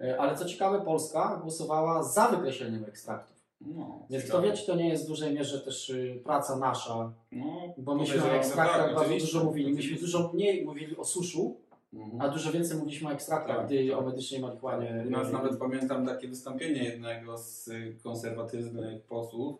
[0.00, 3.33] E, Ale co ciekawe, Polska głosowała za wykreśleniem ekstraktów.
[3.60, 4.46] No, Więc kto ciekawe.
[4.52, 8.16] wie, czy to nie jest w dużej mierze też y, praca nasza, No, bo myśmy
[8.22, 9.72] o że ekstraktach tak, bardzo dużo mówili.
[9.72, 11.56] Myśmy dużo mniej mówili o suszu,
[11.94, 12.20] Mhm.
[12.20, 13.98] a dużo więcej mówiliśmy o ekstraktach, Tak, gdy tak.
[13.98, 15.04] o medycznej marihuanie.
[15.10, 17.70] Nas y, nawet pamiętam takie wystąpienie jednego z
[18.02, 19.56] konserwatywnych posłów,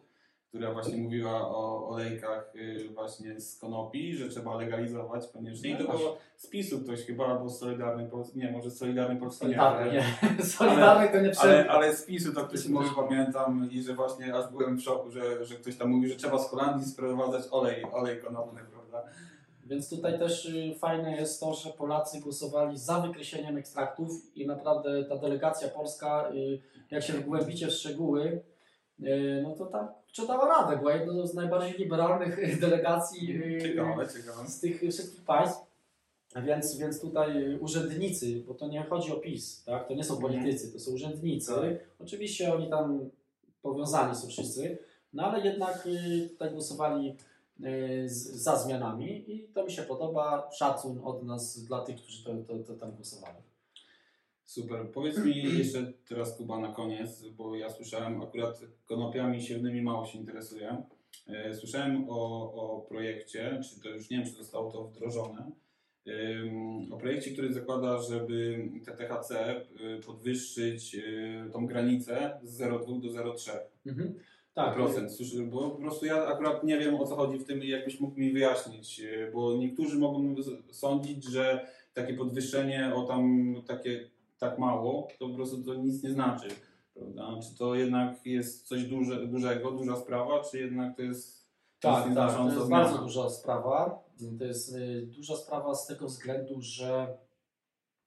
[0.54, 5.70] która właśnie mówiła o olejkach y, właśnie z konopi, że trzeba legalizować koniecznie.
[5.70, 9.16] I to było z PiSu ktoś chyba, albo z Solidarnej Polski, nie, może z Solidarnej
[9.16, 10.04] Polski Solidarny, nie.
[10.38, 10.44] nie.
[10.44, 11.68] Solidarny to nie Ale, przed.
[11.68, 15.44] ale z PiSu to ktoś może pamiętam i że właśnie aż byłem w szoku, że,
[15.46, 19.10] że ktoś tam mówi, że trzeba z Holandii sprowadzać olej, olej konopny, prawda?
[19.66, 25.04] Więc tutaj też y, fajne jest to, że Polacy głosowali za wykreśleniem ekstraktów i naprawdę
[25.04, 28.42] ta delegacja polska, y, jak się wgłębicie w szczegóły,
[29.42, 34.08] no to tak czy dała radę, była jedną z najbardziej liberalnych y, delegacji y, Ciekawe,
[34.08, 34.48] ciekawe.
[34.48, 35.64] z tych wszystkich państw.
[36.46, 39.88] Więc, więc tutaj urzędnicy, bo to nie chodzi o PiS, tak?
[39.88, 40.32] to nie są Mhm.
[40.32, 41.52] politycy, to są urzędnicy.
[41.54, 41.62] Tak.
[41.98, 43.10] Oczywiście oni tam
[43.62, 44.78] powiązani są wszyscy,
[45.12, 47.16] no ale jednak y, tutaj głosowali
[48.16, 50.50] za zmianami i to mi się podoba.
[50.52, 53.36] Szacun od nas dla tych, którzy to, to, to tam głosowali.
[54.46, 54.90] Super.
[54.92, 60.18] Powiedz mi jeszcze teraz Kuba na koniec, bo ja słyszałem akurat konopiami siewnymi mało się
[60.18, 60.82] interesuję.
[61.26, 65.50] E, Słyszałem o, o projekcie, czy to już nie wiem, czy zostało to wdrożone,
[66.90, 69.30] o projekcie, który zakłada, żeby te THC
[69.98, 73.50] y, podwyższyć y, tą granicę z 0,2 do 0,3
[73.86, 74.14] Mhm.
[74.54, 75.12] tak, procent.
[75.12, 78.00] Słyszę, bo po prostu ja akurat nie wiem o co chodzi w tym i jakbyś
[78.00, 79.02] mógł mi wyjaśnić,
[79.32, 80.34] bo niektórzy mogą
[80.70, 84.10] sądzić, że takie podwyższenie o tam takie
[84.44, 86.48] tak mało, to po prostu to nic nie znaczy.
[86.94, 87.28] Prawda?
[87.42, 91.44] Czy to jednak jest coś duże, dużego, duża sprawa, czy jednak to jest
[91.80, 94.04] Tak, tak, to jest bardzo duża sprawa.
[94.38, 97.18] To jest y, duża sprawa z tego względu, że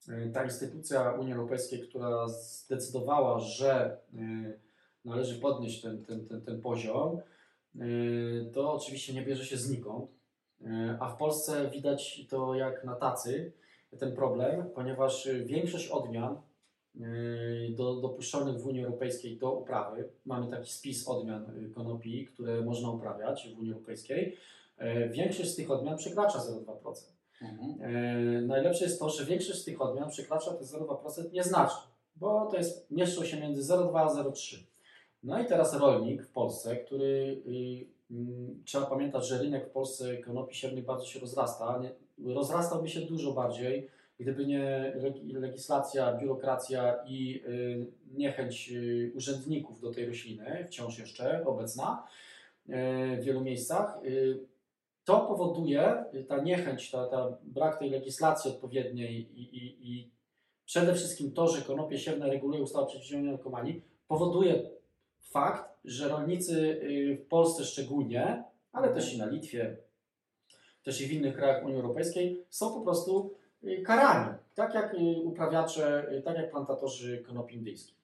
[0.08, 4.60] y, ta instytucja Unii Europejskiej, która zdecydowała, że y,
[5.04, 7.18] należy podnieść ten, ten, ten, ten poziom,
[7.76, 10.10] y, to oczywiście nie bierze się znikąd.
[10.60, 13.52] Y, A w Polsce widać to jak na tacy
[13.98, 16.36] ten problem, ponieważ y, większość odmian
[16.96, 22.62] y, do, dopuszczonych w Unii Europejskiej do uprawy, mamy taki spis odmian y, konopi, które
[22.62, 24.36] można uprawiać w Unii Europejskiej,
[24.80, 27.12] y, większość z tych odmian przekracza 0,2%.
[27.42, 28.46] Mhm.
[28.46, 31.82] Najlepsze jest to, że większość z tych odmian przekracza te 0,2% nieznacznie,
[32.16, 34.56] bo to jest, mieszczą się między 0,2 a 0,3.
[35.22, 40.16] No i teraz rolnik w Polsce, który y, mm, trzeba pamiętać, że rynek w Polsce
[40.16, 41.78] konopi siewnych bardzo się rozrasta.
[41.82, 41.90] Nie,
[42.26, 43.88] rozrastałby się dużo bardziej,
[44.20, 51.44] gdyby nie leg- legislacja, biurokracja i y, niechęć y, urzędników do tej rośliny, wciąż jeszcze
[51.46, 52.06] obecna
[52.68, 52.72] y,
[53.16, 53.98] w wielu miejscach.
[55.04, 60.10] To powoduje, ta niechęć, ta, ta brak tej legislacji odpowiedniej i, i, i
[60.64, 64.70] przede wszystkim to, że konopie siewne reguluje ustawa przeciwdziałania narkomanii, powoduje
[65.20, 66.80] fakt, że rolnicy
[67.20, 69.76] w Polsce szczególnie, ale też i na Litwie,
[70.82, 74.96] też i w innych krajach Unii Europejskiej są po prostu y, karani, tak jak y,
[75.24, 77.98] uprawiacze, y, tak jak plantatorzy konopi indyjskich.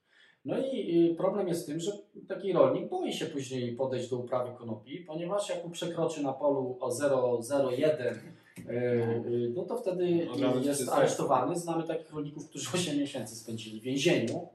[0.44, 1.92] No i problem jest w tym, że
[2.28, 6.78] taki rolnik boi się później podejść do uprawy konopi, ponieważ jak mu przekroczy na polu
[6.80, 8.14] o 0,01,
[8.58, 11.58] y, y, no to wtedy razu jest aresztowany.
[11.58, 14.48] Znamy takich rolników, którzy 8 miesięcy spędzili w więzieniu,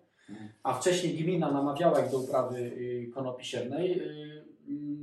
[0.63, 2.71] a wcześniej gmina namawiała ich do uprawy
[3.13, 4.01] konopi siewnej.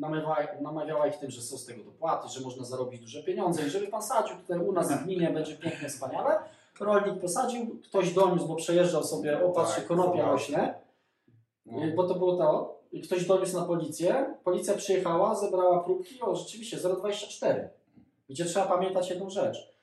[0.00, 3.70] Namawiała, namawiała ich tym, że są z tego dopłaty, że można zarobić duże pieniądze i
[3.70, 6.38] żeby pan sadził tutaj u nas w gminie, będzie pięknie, wspaniale.
[6.80, 10.74] rolnik posadził, ktoś doniósł, bo przejeżdżał sobie, o patrzcie, Tak, konopia rośnie,
[11.66, 11.80] No.
[11.96, 16.76] Bo to było to, i ktoś doniósł na policję, policja przyjechała, zebrała próbki, o rzeczywiście
[16.76, 17.68] 0,24.
[18.28, 19.74] Gdzie trzeba pamiętać jedną rzecz,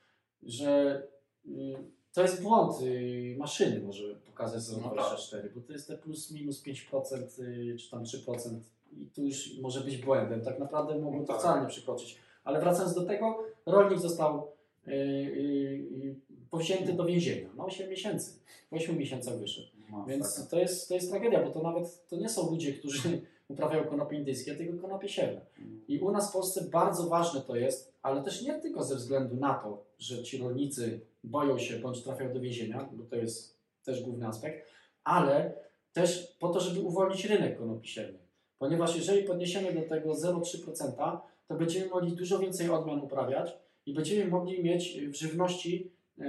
[0.42, 1.02] że
[1.46, 1.76] y,
[2.12, 7.42] to jest błąd y, maszyny może pokazać 0,24, bo to jest te plus minus 5%
[7.42, 8.60] y, czy tam 3%
[8.98, 10.40] i tu już może być błędem.
[10.40, 11.42] Tak naprawdę mogło No to tak.
[11.42, 12.18] wcale nie przekroczyć.
[12.44, 14.48] Ale wracając do tego, rolnik został
[14.88, 16.16] y, y, y,
[16.50, 18.40] powzięty do więzienia na 8 miesięcy.
[18.70, 19.68] W 8 miesiącach wyszedł.
[19.90, 20.14] Masakra.
[20.14, 23.84] Więc to jest, to jest tragedia, bo to nawet to nie są ludzie, którzy uprawiają
[23.84, 25.40] konopie indyjskie, tylko konopie siewne.
[25.88, 29.36] I u nas w Polsce bardzo ważne to jest, ale też nie tylko ze względu
[29.36, 34.02] na to, że ci rolnicy boją się bądź trafiają do więzienia, bo to jest też
[34.02, 34.68] główny aspekt,
[35.04, 35.54] ale
[35.92, 38.23] też po to, żeby uwolnić rynek konopi siewnych.
[38.64, 44.30] Ponieważ jeżeli podniesiemy do tego 0,3%, to będziemy mogli dużo więcej odmian uprawiać i będziemy
[44.30, 46.24] mogli mieć w żywności, e,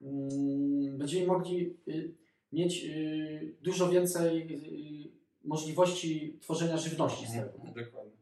[0.00, 2.14] mm, będziemy mogli y,
[2.52, 4.52] mieć y, dużo więcej
[5.06, 5.12] y,
[5.44, 8.12] możliwości tworzenia żywności z tego Mhm, Dokładnie.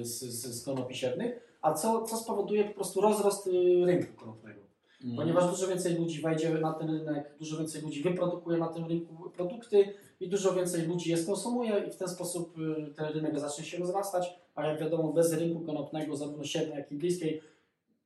[0.00, 3.50] y, z, z, z konopi siewnych, a co, co spowoduje po prostu rozrost
[3.84, 4.60] rynku konopnego.
[5.04, 5.16] Mhm.
[5.16, 9.30] Ponieważ dużo więcej ludzi wejdzie na ten rynek, dużo więcej ludzi wyprodukuje na tym rynku
[9.30, 13.64] produkty i dużo więcej ludzi je skonsumuje i w ten sposób y, ten rynek zacznie
[13.64, 17.40] się rozrastać, a jak wiadomo bez rynku konopnego, zarówno siewnej jak i indyjskiej,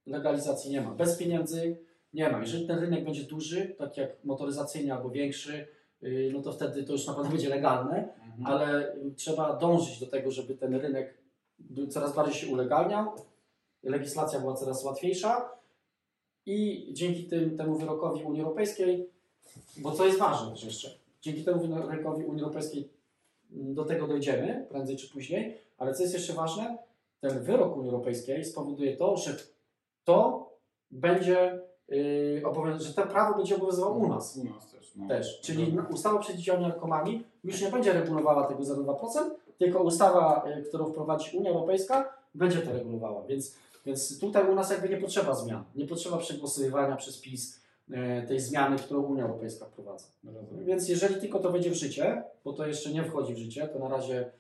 [0.07, 0.91] legalizacji nie ma.
[0.91, 1.77] Bez pieniędzy
[2.13, 2.41] nie ma.
[2.41, 5.67] Jeżeli ten rynek będzie duży, tak jak motoryzacyjny albo większy,
[6.03, 8.47] y, no to wtedy to już na pewno będzie legalne, Mhm.
[8.47, 11.19] ale y, trzeba dążyć do tego, żeby ten rynek
[11.91, 13.13] coraz bardziej się ulegalniał,
[13.83, 15.49] legislacja była coraz łatwiejsza
[16.47, 19.09] i dzięki tym, temu wyrokowi Unii Europejskiej,
[19.77, 20.91] bo co jest ważne też jeszcze,
[21.25, 22.89] dzięki temu wyrokowi Unii Europejskiej
[23.53, 26.79] mm, do tego dojdziemy prędzej czy później, ale co jest jeszcze ważne,
[27.21, 29.37] ten wyrok Unii Europejskiej spowoduje to, że
[30.05, 30.49] to
[30.91, 32.43] będzie yy,
[32.79, 34.93] że to prawo będzie obowiązywało u nas U nas też.
[34.97, 35.09] No.
[35.09, 35.41] też.
[35.41, 40.87] Czyli ustawa o przeciwdziałaniu narkomanii już nie będzie regulowała tego 0,2%, tylko ustawa, y, którą
[40.87, 43.23] wprowadzi Unia Europejska, będzie to regulowała.
[43.27, 43.55] Więc,
[43.87, 45.65] więc tutaj u nas jakby nie potrzeba zmian.
[45.75, 47.64] Nie potrzeba przegłosowywania przez PiS
[48.29, 50.07] tej zmiany, którą Unia Europejska wprowadza.
[50.25, 50.65] Rozumiem.
[50.67, 53.79] Więc jeżeli tylko to wejdzie w życie, bo to jeszcze nie wchodzi w życie, to
[53.79, 54.31] na razie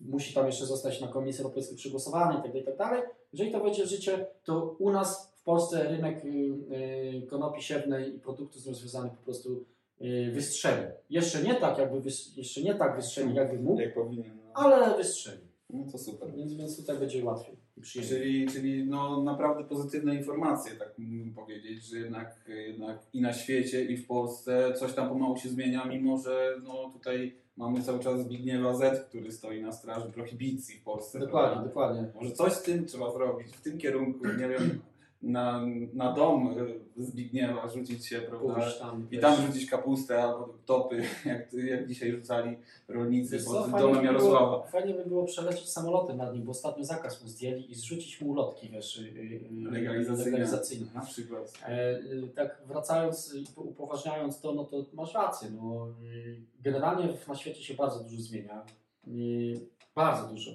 [0.00, 3.02] musi tam jeszcze zostać na Komisji Europejskiej przegłosowane itd., itd.
[3.32, 8.16] Jeżeli to wejdzie w życie, to u nas w Polsce rynek y, y, konopi siewnej
[8.16, 9.64] i produktów z nią związanych po prostu
[10.02, 10.86] y, wystrzeli.
[11.10, 14.36] Jeszcze nie tak, jakby wys, jeszcze nie tak wystrzeli, jakby mógł, Jak powinien.
[14.36, 14.52] No.
[14.54, 15.40] ale wystrzeli.
[15.70, 16.34] no to super.
[16.34, 17.56] Więc, więc tutaj będzie łatwiej.
[17.82, 23.84] Czyli, czyli no naprawdę pozytywne informacje, tak mógłbym powiedzieć, że jednak, jednak i na świecie,
[23.84, 28.20] i w Polsce coś tam pomału się zmienia, mimo że no tutaj mamy cały czas
[28.20, 31.18] Zbigniewa Z, który stoi na straży prohibicji w Polsce.
[31.18, 31.68] Dokładnie, prawda?
[31.68, 32.04] dokładnie.
[32.14, 34.80] Może coś z tym trzeba zrobić, w tym kierunku, nie wiem,
[35.24, 35.60] na,
[35.94, 38.70] na dom y, Zbigniewa rzucić się, prawda?
[38.80, 39.06] Tam.
[39.10, 42.56] I tam rzucić kapustę albo topy, jak, jak dzisiaj rzucali
[42.88, 44.46] rolnicy Wiesz co, pod fajnie domem by Jarosława.
[44.46, 48.20] Było, fajnie by było przelecieć samolotem nad nim, bo ostatnio zakaz mu zdjęli i zrzucić
[48.20, 50.30] mu ulotki, wiesz, y, y, Legalizacyjne.
[50.30, 50.86] legalizacyjne.
[50.94, 51.52] Na przykład.
[51.68, 55.48] E, y, tak wracając, y, upoważniając to, no to masz rację.
[55.62, 58.64] No, y, generalnie na świecie się bardzo dużo zmienia.
[59.08, 60.50] Y, Bardzo dużo.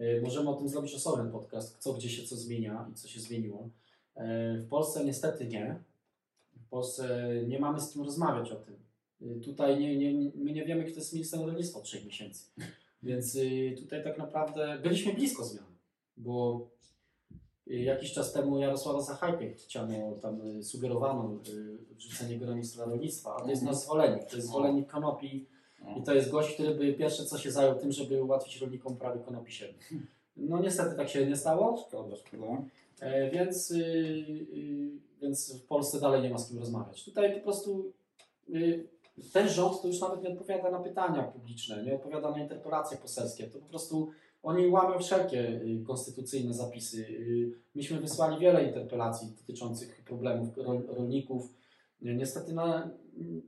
[0.00, 3.20] Y, Możemy o tym zrobić osobny podcast, co gdzie się co zmienia i co się
[3.20, 3.68] zmieniło.
[4.14, 5.76] E, W Polsce niestety nie.
[6.56, 8.74] W Polsce nie mamy z kim rozmawiać o tym.
[9.22, 12.44] Y, Tutaj nie, nie, my nie wiemy, kto jest ministrem rolnictwa od 3 miesięcy.
[13.02, 13.36] Więc
[13.78, 15.64] tutaj tak naprawdę byliśmy blisko zmian,
[16.16, 16.66] bo
[17.66, 21.38] jakiś czas temu Jarosława Sachajkę chciano, tam sugerowano
[21.96, 23.76] wrzucenie go na ministra rolnictwa, a to jest Mhm.
[23.76, 25.51] nasz zwolennik, to jest zwolennik konopi No.
[25.96, 29.20] I to jest gość, który by pierwsze co się zajął tym, żeby ułatwić rolnikom prawie
[29.20, 29.92] konopi siewnych.
[30.36, 32.46] No niestety tak się nie stało, Szkoda, szkoda.
[33.00, 34.90] E, Więc, y, y,
[35.22, 37.04] więc w Polsce dalej nie ma z kim rozmawiać.
[37.04, 37.92] Tutaj po prostu
[38.50, 38.86] y,
[39.32, 43.44] ten rząd to już nawet nie odpowiada na pytania publiczne, nie odpowiada na interpelacje poselskie.
[43.46, 44.10] To po prostu
[44.42, 46.98] oni łamią wszelkie y, konstytucyjne zapisy.
[47.10, 51.44] Y, Myśmy wysłali wiele interpelacji dotyczących problemów rol, rolników.
[52.02, 52.90] Y, Niestety na,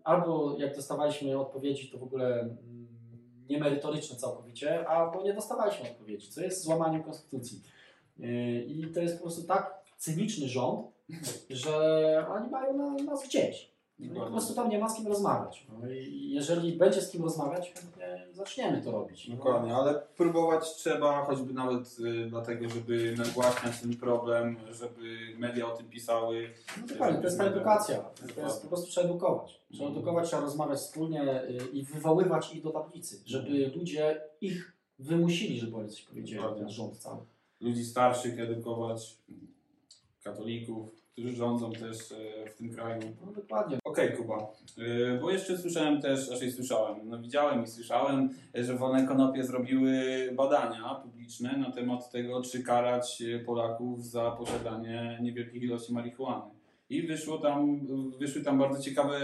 [0.05, 2.89] albo jak dostawaliśmy odpowiedzi, to w ogóle mm,
[3.49, 7.63] niemerytoryczne całkowicie, albo nie dostawaliśmy odpowiedzi, co jest złamaniem konstytucji.
[8.19, 10.87] Yy, I to jest po prostu tak cyniczny rząd,
[11.51, 13.75] że oni mają na, nas gdzieś.
[13.99, 15.67] No i po prostu tam nie ma z kim rozmawiać.
[15.69, 17.73] No jeżeli będzie z kim rozmawiać,
[18.33, 19.31] zaczniemy to robić.
[19.31, 25.77] Dokładnie, ale próbować trzeba, choćby nawet y, dlatego, żeby nagłaśniać ten problem, żeby media o
[25.77, 26.51] tym pisały.
[26.81, 28.05] No dokładnie, to jest ta edukacja.
[28.35, 29.61] To jest po prostu trzeba edukować.
[29.73, 29.93] Trzeba Mhm.
[29.99, 35.77] edukować, trzeba rozmawiać wspólnie y, i wywoływać ich do tablicy, żeby ludzie ich wymusili, żeby
[35.77, 37.21] oni coś powiedzieli, ten rząd cały.
[37.61, 39.17] Ludzi starszych edukować,
[40.25, 43.01] katolików, którzy rządzą też e, w tym kraju.
[43.27, 43.79] No dokładnie.
[43.85, 44.39] Okej, Kuba.
[44.77, 49.93] Yy, Bo jeszcze słyszałem też, raczej słyszałem, no widziałem i słyszałem, że Wolne Konopie zrobiły
[50.37, 56.51] badania publiczne na temat tego, czy karać Polaków za posiadanie niewielkich ilości marihuany.
[56.91, 57.81] I wyszło tam,
[58.19, 59.21] wyszły tam bardzo ciekawe,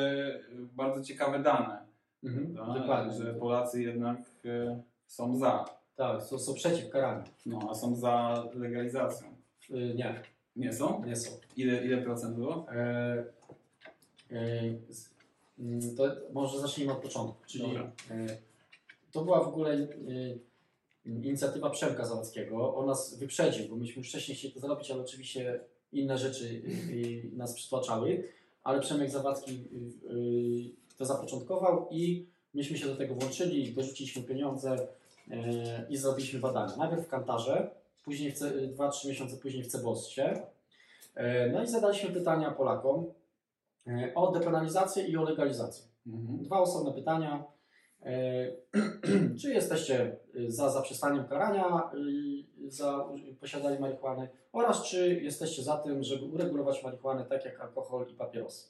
[0.53, 1.79] bardzo ciekawe dane,
[2.25, 2.55] Mhm.
[2.55, 2.75] prawda?
[2.81, 3.13] Dokładnie.
[3.13, 5.65] że Polacy jednak e, są za,
[5.97, 7.25] Tak, są, są przeciw karaniu.
[7.47, 9.29] no, a są za legalizacją.
[9.71, 10.21] Y, nie,
[10.57, 11.05] Nie są?
[11.07, 11.31] nie są.
[11.57, 12.67] Ile, ile procent było?
[12.73, 13.25] E,
[14.33, 14.75] e,
[15.59, 17.47] mm, to może zacznijmy od początku.
[17.47, 17.77] Czyli
[18.11, 18.37] e,
[19.13, 19.89] to była w ogóle
[21.07, 22.75] inicjatywa Przemka Zawadzkiego.
[22.75, 25.61] On nas wyprzedził, bo myśmy wcześniej chcieli to zrobić, ale oczywiście
[25.93, 26.63] inne rzeczy
[27.33, 28.25] nas przytłaczały.
[28.65, 29.65] Ale Przemek Zawadzki
[30.99, 34.89] to zapoczątkował i myśmy się do tego włączyli, dorzuciliśmy pieniądze
[35.89, 36.77] i zrobiliśmy badania.
[36.77, 37.71] Najpierw w Kantarze,
[38.05, 40.43] później w Ce- 2-3 miesiące później w Ceboscie.
[41.15, 43.07] E, No i zadaliśmy pytania Polakom
[43.87, 45.85] e, o depenalizację i o legalizację.
[46.07, 46.43] Mhm.
[46.43, 47.45] Dwa osobne pytania.
[48.03, 48.13] E,
[49.41, 50.17] Czy jesteście
[50.49, 51.91] za zaprzestaniem karania
[52.69, 53.09] za
[53.41, 58.69] posiadanie marihuany oraz czy jesteście za tym, żeby uregulować marihuanę tak jak alkohol i papierosy?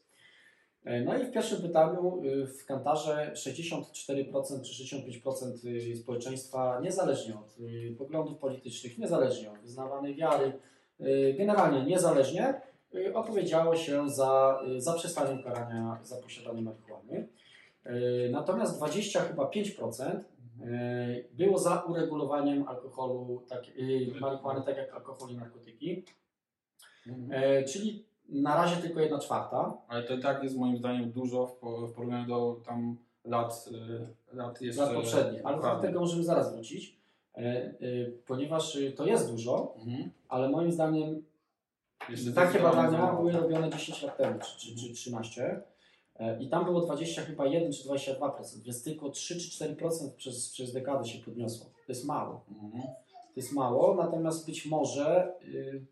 [0.85, 7.35] E, No i w pierwszym pytaniu y, w Kantarze 64% czy 65% y, społeczeństwa, niezależnie
[7.35, 10.53] od y, poglądów politycznych, niezależnie od wyznawanej wiary,
[11.38, 12.61] generalnie niezależnie,
[13.14, 17.29] opowiedziało się za zaprzestaniem karania za posiadanie marihuany.
[17.87, 20.21] Y, Natomiast 20 chyba 5%
[20.62, 23.62] y, było za uregulowaniem alkoholu, tak,
[24.21, 26.05] marihuany, tak jak alkohol i narkotyki.
[27.07, 27.33] Mhm.
[27.33, 29.77] E, Czyli na razie tylko 1 czwarta.
[29.88, 33.69] Ale to i tak jest moim zdaniem dużo w, po- w porównaniu do tam lat,
[34.33, 36.97] y, lat jeszcze lat poprzednich, ale do tego możemy zaraz wrócić,
[37.35, 37.75] e, e,
[38.27, 40.11] ponieważ y, to jest dużo, Mhm.
[40.29, 41.23] ale moim zdaniem
[42.09, 45.61] Jeszcze takie badania były robione 10 lat temu, czy, czy, czy 13
[46.19, 50.51] e, i tam było 20 chyba 1 czy 22%, więc tylko 3 czy 4% przez,
[50.53, 51.66] przez dekadę się podniosło.
[51.87, 52.45] To jest mało.
[52.62, 52.83] Mhm.
[53.12, 55.85] To jest mało, natomiast być może y,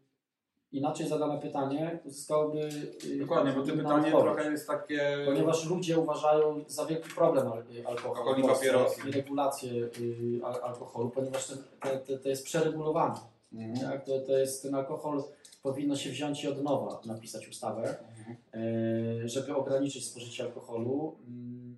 [0.73, 2.69] inaczej zadane pytanie uzyskałoby
[3.05, 4.35] y, Dokładnie, bo to pytanie odpowiedź.
[4.37, 5.17] trochę jest takie...
[5.27, 9.11] Ponieważ ludzie uważają za wielki problem y, alkohol Alkohol i papierosy.
[9.11, 11.59] regulację y, al- alkoholu, ponieważ ten,
[12.07, 13.15] te, to jest przeregulowane.
[13.53, 13.91] Mhm.
[13.91, 14.05] Tak?
[14.05, 15.23] To, to jest, ten alkohol
[15.63, 19.29] powinno się wziąć i od nowa napisać ustawę, Mhm.
[19.29, 21.77] żeby ograniczyć spożycie alkoholu, mm,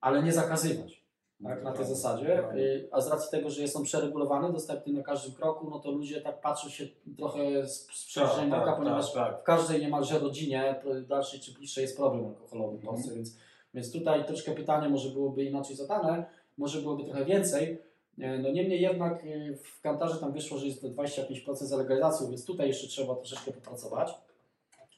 [0.00, 1.01] ale nie zakazywać.
[1.44, 5.02] Tak, na tej zasadzie, y, a z racji tego, że jest on przeregulowany, dostępny na
[5.02, 6.84] każdym kroku, no to ludzie tak patrzą się
[7.16, 9.40] trochę z, przejrzeniem Tak, oka, tak, ponieważ tak, tak.
[9.40, 12.94] w każdej niemalże rodzinie, dalszej czy bliższej, jest problem alkoholowy w Mhm.
[12.94, 13.36] Polsce, więc,
[13.74, 16.24] więc tutaj troszkę pytanie może byłoby inaczej zadane,
[16.58, 17.78] może byłoby trochę więcej.
[18.18, 22.28] E, No niemniej jednak e, w Kantarze tam wyszło, że jest to 25% za legalizacją,
[22.28, 24.14] więc tutaj jeszcze trzeba troszeczkę popracować.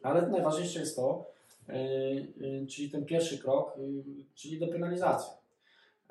[0.02, 1.24] Ale najważniejsze jest to,
[2.68, 3.76] czyli ten pierwszy krok,
[4.34, 5.34] czyli depenalizacja.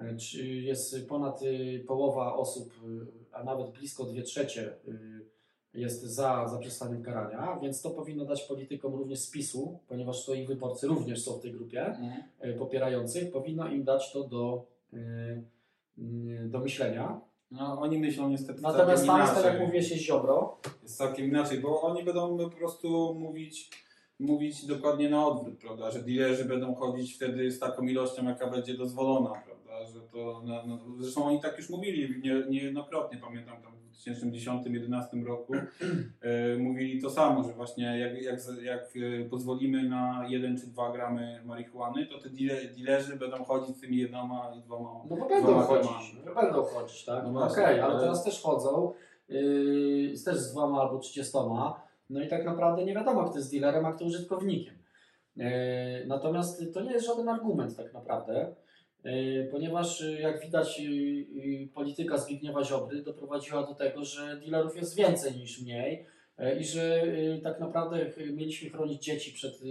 [0.04, 2.74] E, Czy jest ponad e, połowa osób,
[3.32, 5.24] e, a nawet blisko 2 trzecie e,
[5.74, 10.48] jest za zaprzestaniem karania, więc to powinno dać politykom również z PiSu, ponieważ to ich
[10.48, 12.24] wyborcy również są w tej grupie Mhm.
[12.39, 14.66] e, popierających, powinno im dać to do,
[16.46, 17.22] do myślenia.
[17.52, 21.60] No, oni myślą niestety Natomiast tam jest, tak jak mówiłeś, jest Ziobro, Jest całkiem inaczej,
[21.60, 23.70] bo oni będą po prostu mówić,
[24.20, 25.92] mówić dokładnie na odwrót, prawda?
[25.92, 29.53] Że dealerzy będą chodzić wtedy z taką ilością, jaka będzie dozwolona, prawda?
[29.88, 35.26] Że to, no, no, zresztą oni tak już mówili nie, niejednokrotnie, pamiętam tam w 2010-2011
[35.26, 35.54] roku,
[36.22, 40.91] e, mówili to samo, że właśnie jak, jak, jak e, pozwolimy na 1 czy 2
[40.91, 45.26] gramy marihuany, to te deale, dealerzy będą chodzić z tymi jednoma i dwoma no bo
[45.30, 47.24] będą chodzić, będą chodzić, tak?
[47.34, 48.93] No Okej, ale ale- teraz też chodzą,
[49.30, 53.86] yy, też z dwoma albo trzydziestoma, no i tak naprawdę nie wiadomo, kto jest dealerem,
[53.86, 54.74] a kto użytkownikiem.
[55.36, 55.46] Yy,
[56.08, 58.56] Natomiast to nie jest żaden argument tak naprawdę,
[59.52, 64.96] ponieważ yy, jak widać yy, yy, polityka Zbigniewa Ziobry doprowadziła do tego, że dealerów jest
[64.96, 66.06] więcej niż mniej
[66.39, 67.04] yy, i że
[67.44, 69.62] tak naprawdę mieliśmy chronić dzieci przed,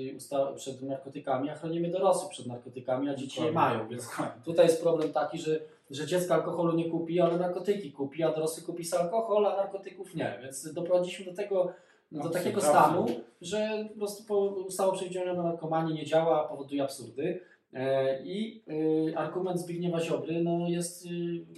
[0.57, 4.09] przed narkotykami, a chronimy dorosłych przed narkotykami, a dzieci je mają, więc.
[4.45, 5.61] Tutaj jest problem taki, że,
[5.91, 10.14] że dziecko alkoholu nie kupi, ale narkotyki kupi, a dorosły kupi sobie alkohol, a narkotyków
[10.14, 10.39] nie.
[10.43, 11.72] Więc doprowadziliśmy do tego,
[12.12, 13.07] do takiego stanu,
[13.41, 17.41] że po prostu ustawa przeciwdziałania narkomanii nie działa, powoduje absurdy.
[17.73, 18.62] E, I
[19.11, 21.09] y, argument Zbigniewa Ziobry no, jest y,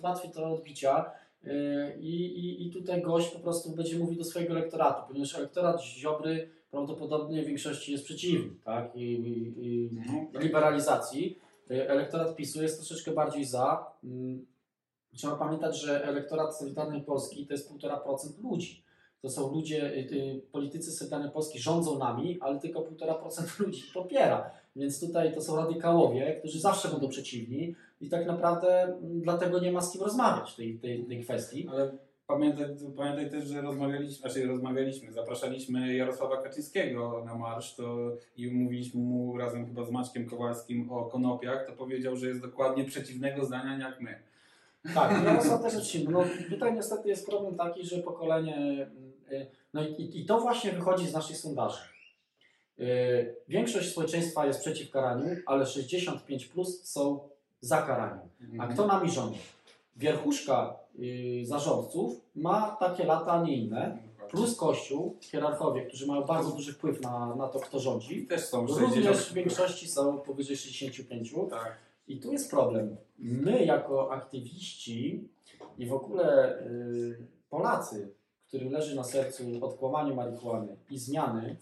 [0.03, 1.11] łatwy do odbicia.
[1.45, 5.83] E, I, i, I tutaj gość po prostu będzie mówił do swojego elektoratu, ponieważ elektorat
[5.83, 8.55] Ziobry prawdopodobnie w większości jest przeciwny.
[8.65, 8.97] Tak?
[8.97, 10.27] I, i, i, Mhm.
[10.43, 11.39] liberalizacji.
[11.69, 13.87] Elektorat PiSu jest troszeczkę bardziej za.
[14.05, 14.47] Mm,
[15.17, 18.85] Trzeba pamiętać, że elektorat Solidarnej Polski to jest 1,5% ludzi.
[19.25, 24.51] To są ludzie, y, y, politycy Solidarnej Polski rządzą nami, ale tylko 1,5% ludzi popiera.
[24.77, 29.73] Więc tutaj to są radykałowie, którzy zawsze będą przeciwni i tak naprawdę mm, dlatego nie
[29.73, 31.69] ma z kim rozmawiać w tej, tej, tej kwestii.
[31.69, 31.91] Ale
[32.27, 32.67] pamiętaj,
[32.97, 39.39] pamiętaj też, że rozmawialiśmy, znaczy rozmawialiśmy, zapraszaliśmy Jarosława Kaczyńskiego na marsz to i mówiliśmy mu
[39.39, 44.01] razem chyba z Maćkiem Kowalskim o konopiach, to powiedział, że jest dokładnie przeciwnego zdania jak
[44.01, 44.15] my.
[44.95, 46.13] Tak, Jarosław też przeciwny.
[46.13, 48.87] No, tutaj niestety jest problem taki, że pokolenie.
[49.43, 51.79] Y, No i, i to właśnie wychodzi z naszych sondaży.
[52.79, 57.21] Y, Większość społeczeństwa jest przeciw karaniu, ale 65 plus są
[57.61, 58.29] za karaniem.
[58.59, 59.41] A kto nami rządzi?
[59.97, 63.99] Wierchuszka y, zarządców ma takie lata, a nie inne.
[64.31, 68.27] Plus Kościół, hierarchowie, którzy mają bardzo duży wpływ na, na to, kto rządzi.
[68.27, 69.17] też są Również 60.
[69.17, 71.35] w większości są powyżej 65.
[71.51, 71.79] Tak.
[72.09, 72.97] I tu jest problem.
[73.19, 75.29] My, jako aktywiści
[75.79, 78.09] i w ogóle y, Polacy,
[78.55, 81.57] którym leży na sercu odkłamanie marihuany i zmiany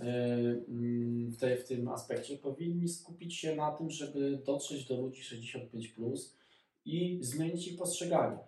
[0.00, 5.00] y, mm, w, tej, w tym aspekcie, powinni skupić się na tym, żeby dotrzeć do
[5.00, 6.36] ludzi 65 plus
[6.84, 8.38] i zmienić ich postrzeganie.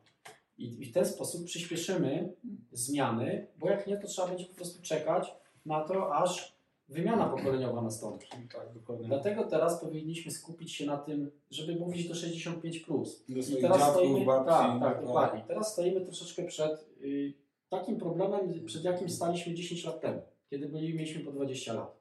[0.59, 2.33] I, I w ten sposób przyspieszymy
[2.73, 5.35] zmiany, bo jak nie, to trzeba będzie po prostu czekać
[5.67, 6.57] na to, aż
[6.89, 8.27] wymiana pokoleniowa nastąpi.
[8.53, 9.09] Tak, dokładnie.
[9.09, 12.79] Dlatego teraz powinniśmy skupić się na tym, żeby mówić do 65.
[12.79, 13.25] Plus.
[13.29, 14.49] Do I teraz dziadków, stoimy, babci.
[14.49, 15.45] tak, tak, dokładnie.
[15.49, 20.95] Teraz stoimy troszeczkę przed y, takim problemem, przed jakim staliśmy 10 lat temu, kiedy byli,
[20.95, 22.01] mieliśmy po 20 lat.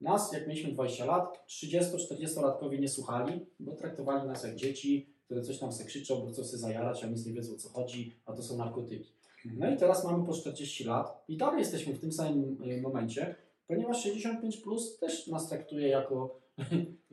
[0.00, 5.58] Nas, jak mieliśmy 20 lat, 30-40-latkowie nie słuchali, bo traktowali nas jak dzieci, które coś
[5.58, 8.32] tam se krzyczą, bo chcą się zajarać, a nic nie wiedzą o co chodzi, a
[8.32, 9.12] to są narkotyki.
[9.44, 13.34] No i teraz mamy po 40 lat i dalej jesteśmy w tym samym y, momencie,
[13.66, 16.40] ponieważ 65 plus też nas traktuje jako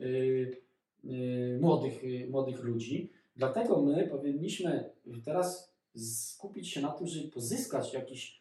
[1.04, 3.12] y, młodych, młodych ludzi.
[3.36, 4.90] Dlatego my powinniśmy
[5.24, 8.40] teraz skupić się na tym, żeby pozyskać jakichś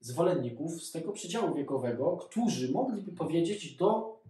[0.00, 4.20] zwolenników z tego przedziału wiekowego, którzy mogliby powiedzieć do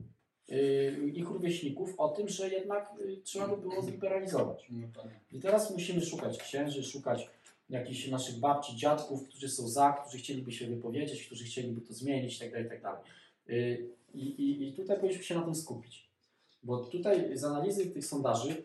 [0.52, 4.66] y, ich rówieśników o tym, że jednak y, trzeba by było zliberalizować.
[4.70, 5.08] No tak.
[5.32, 7.30] I teraz musimy szukać księży, szukać
[7.70, 12.40] jakichś naszych babci, dziadków, którzy są za, którzy chcieliby się wypowiedzieć, którzy chcieliby to zmienić
[12.40, 12.62] itd.
[12.62, 12.88] itd.
[13.48, 16.10] Y, I, i, tutaj powinniśmy się na tym skupić.
[16.62, 18.64] Bo tutaj z analizy tych sondaży,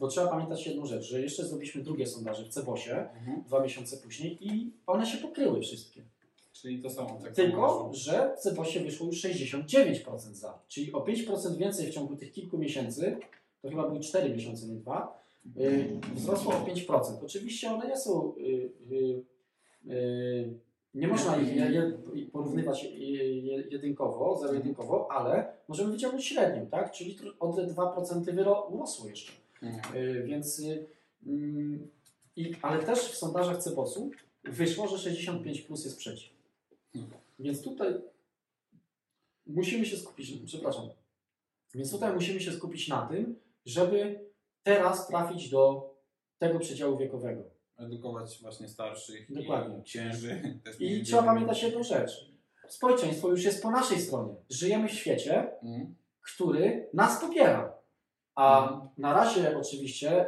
[0.00, 3.42] bo trzeba pamiętać jedną rzecz, że jeszcze zrobiliśmy drugie sondaże w Cebosie Mhm.
[3.46, 6.02] dwa miesiące później i one się pokryły wszystkie.
[6.52, 7.18] Czyli to samo.
[7.24, 10.58] Tak Tylko, że w Cebosie wyszło już 69% za.
[10.68, 13.18] Czyli o 5% więcej w ciągu tych kilku miesięcy,
[13.62, 15.20] to chyba były 4 miesiące, nie 2,
[15.56, 17.24] yy, wzrosło o 5%.
[17.24, 18.34] Oczywiście one nie są.
[18.36, 19.24] Yy,
[19.84, 20.54] yy,
[20.94, 26.92] nie można ich porównywać je, je, jedynkowo, ale możemy wyciągnąć średnią, tak?
[26.92, 29.32] Czyli o te 2% wyro, urosło jeszcze.
[29.62, 29.96] Mhm.
[29.96, 30.62] Yy, więc,
[31.26, 31.88] mm,
[32.36, 34.10] i, ale też w sondażach Cebosu
[34.44, 36.32] wyszło, że 65 plus jest przeciw.
[37.38, 37.94] Więc tutaj
[39.46, 40.88] musimy się skupić, przepraszam,
[41.74, 43.36] więc tutaj musimy się skupić na tym,
[43.66, 44.20] żeby
[44.62, 45.94] teraz trafić do
[46.38, 47.42] tego przedziału wiekowego.
[47.76, 49.78] Edukować właśnie starszych Dokładnie.
[49.78, 50.62] i.
[50.64, 52.30] Też I trzeba pamiętać jedną rzecz.
[52.68, 54.34] Społeczeństwo już jest po naszej stronie.
[54.50, 55.94] Żyjemy w świecie, Mhm.
[56.34, 57.79] który nas popiera.
[58.34, 58.88] A Mhm.
[58.98, 60.26] na razie oczywiście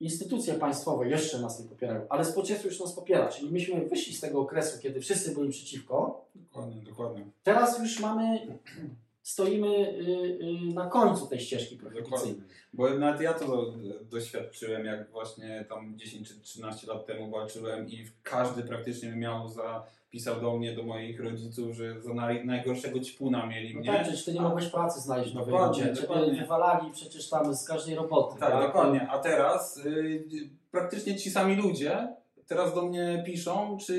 [0.00, 3.28] instytucje państwowe jeszcze nas nie popierają, ale społeczeństwo już nas popiera.
[3.28, 6.24] Czyli myśmy wyszli z tego okresu, kiedy wszyscy byli przeciwko.
[6.34, 7.24] Dokładnie, dokładnie.
[7.42, 8.38] Teraz już mamy,
[9.22, 12.42] stoimy y, y, na końcu tej ścieżki prohibicyjnej.
[12.72, 13.72] Bo nawet ja to
[14.10, 19.86] doświadczyłem, jak właśnie tam 10 czy 13 lat temu walczyłem i każdy praktycznie miał za,
[20.10, 23.92] pisał do mnie, do moich rodziców, że za naj, najgorszego ćpuna mieli No mnie.
[23.92, 25.74] tak, przecież ty nie mogłeś pracy znaleźć w Nowej.
[25.74, 26.40] Ciebie dokładnie.
[26.40, 28.40] wywalali przecież tam z każdej roboty.
[28.40, 29.08] Tak, dokładnie.
[29.10, 30.24] A teraz y,
[30.70, 32.08] praktycznie ci sami ludzie
[32.50, 33.96] teraz do mnie piszą, czy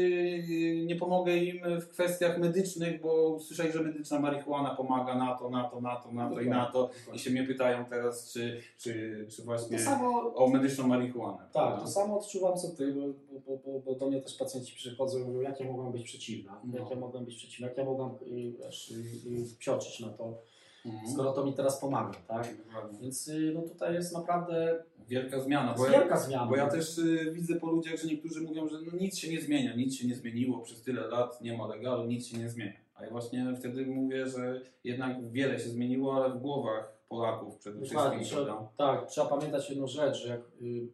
[0.86, 5.64] nie pomogę im w kwestiach medycznych, bo słyszeli, że medyczna marihuana pomaga na to, na
[5.64, 6.90] to, na to, na to i na to.
[7.14, 11.38] I się mnie pytają teraz, czy, czy, czy właśnie To samo, o medyczną marihuanę.
[11.38, 11.82] tak, prawda?
[11.82, 13.02] to samo odczuwam co ty, bo,
[13.48, 16.62] bo, bo, bo do mnie też pacjenci przychodzą i mówią, jak ja mogłem być przeciwna,
[16.64, 16.80] No.
[16.80, 18.94] jak ja mogłem być przeciwna, jak ja mogłem y, wiesz, y,
[19.30, 20.38] y, psioczyć na to,
[20.86, 21.14] Mhm.
[21.14, 22.58] skoro to mi teraz pomaga, tak?
[22.66, 23.00] Dokładnie.
[23.00, 25.74] Więc y, no tutaj jest naprawdę Wielka zmiana.
[25.78, 26.46] Bo ja, wielka zmiana.
[26.46, 29.42] bo ja też y, widzę po ludziach, że niektórzy mówią, że no nic się nie
[29.42, 32.74] zmienia, nic się nie zmieniło przez tyle lat, nie ma legalu, nic się nie zmienia.
[32.96, 37.80] A ja właśnie wtedy mówię, że jednak wiele się zmieniło, ale w głowach Polaków przede
[37.80, 38.46] Dokładnie, wszystkim.
[38.46, 40.88] trzeba, tak, trzeba pamiętać jedną rzecz, że jak y,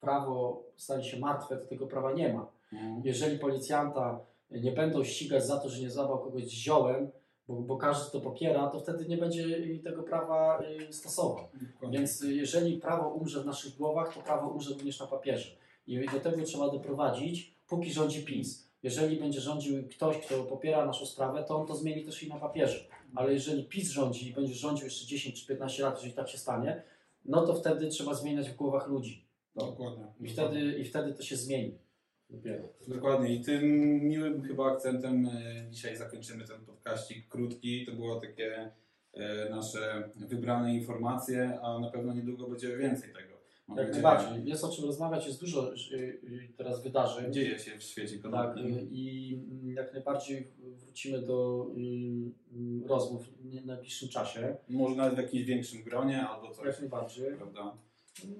[0.00, 2.46] prawo stanie się martwe, to tego prawa nie ma.
[2.72, 3.00] Mhm.
[3.04, 7.10] Jeżeli policjanta nie będą ścigać za to, że nie zabrał kogoś z ziołem,
[7.48, 9.44] bo, bo każdy to popiera, to wtedy nie będzie
[9.84, 11.48] tego prawa y, stosował.
[11.74, 11.98] Dokładnie.
[11.98, 15.50] Więc y, jeżeli prawo umrze w naszych głowach, to prawo umrze również na papierze.
[15.86, 18.68] I do tego trzeba doprowadzić, póki rządzi PiS.
[18.82, 22.36] Jeżeli będzie rządził ktoś, kto popiera naszą sprawę, to on to zmieni też i na
[22.36, 22.84] papierze.
[23.14, 26.38] Ale jeżeli PiS rządzi i będzie rządził jeszcze 10 czy 15 lat, jeżeli tak się
[26.38, 26.82] stanie,
[27.24, 29.28] no to wtedy trzeba zmieniać w głowach ludzi.
[29.54, 29.66] No.
[29.66, 30.04] Dokładnie.
[30.20, 31.78] I wtedy, I wtedy to się zmieni.
[32.30, 32.68] Dopiero.
[32.88, 33.64] Dokładnie i tym
[34.08, 37.86] miłym chyba akcentem e, dzisiaj zakończymy ten podkaścik krótki.
[37.86, 38.70] To było takie
[39.14, 43.38] e, nasze wybrane informacje, a na pewno niedługo będzie więcej tego.
[43.68, 44.44] Mam Jak najbardziej.
[44.44, 47.32] Jest o czym rozmawiać, jest dużo y, teraz wydarzeń.
[47.32, 48.60] Dzieje się w świecie Tak, konopi.
[48.60, 51.80] y, i mm, jak najbardziej wrócimy do y,
[52.84, 54.56] y, rozmów w najbliższym czasie.
[54.68, 57.36] Może nawet w jakimś większym gronie albo coś, Jak najbardziej.
[57.36, 57.76] prawda?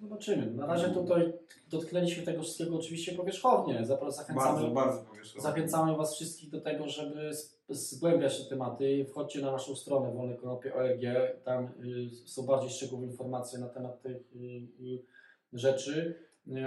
[0.02, 0.46] Zobaczymy.
[0.46, 1.32] Na razie tutaj
[1.70, 3.86] dotknęliśmy tego wszystkiego oczywiście powierzchownie.
[3.86, 5.42] Zachęcamy, Bardzo, bardzo powierzchownie.
[5.42, 7.30] zachęcamy Was wszystkich do tego, żeby
[7.68, 9.06] zgłębiać te tematy.
[9.10, 11.02] Wchodźcie na naszą stronę Wolne Konopie ORG.
[11.44, 14.38] Tam y, są bardziej szczegółowe informacje na temat tych y,
[14.80, 15.02] y,
[15.52, 16.14] rzeczy.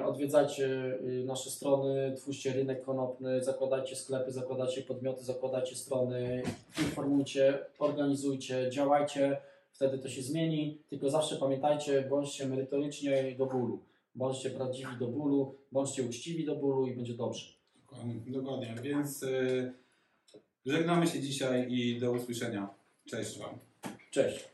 [0.05, 6.43] Odwiedzajcie nasze strony, twórzcie rynek konopny, zakładajcie sklepy, zakładajcie podmioty, zakładajcie strony,
[6.79, 9.37] informujcie, organizujcie, działajcie,
[9.81, 10.77] wtedy to się zmieni.
[10.89, 13.79] Tylko zawsze pamiętajcie, bądźcie merytorycznie do bólu,
[14.15, 17.45] bądźcie prawdziwi do bólu, bądźcie uczciwi do bólu i będzie dobrze.
[17.75, 18.75] Dokładnie, dokładnie.
[18.81, 19.73] Więc e,
[20.65, 22.69] żegnamy się dzisiaj i do usłyszenia.
[23.05, 23.59] Cześć Wam.
[24.11, 24.49] Cześć.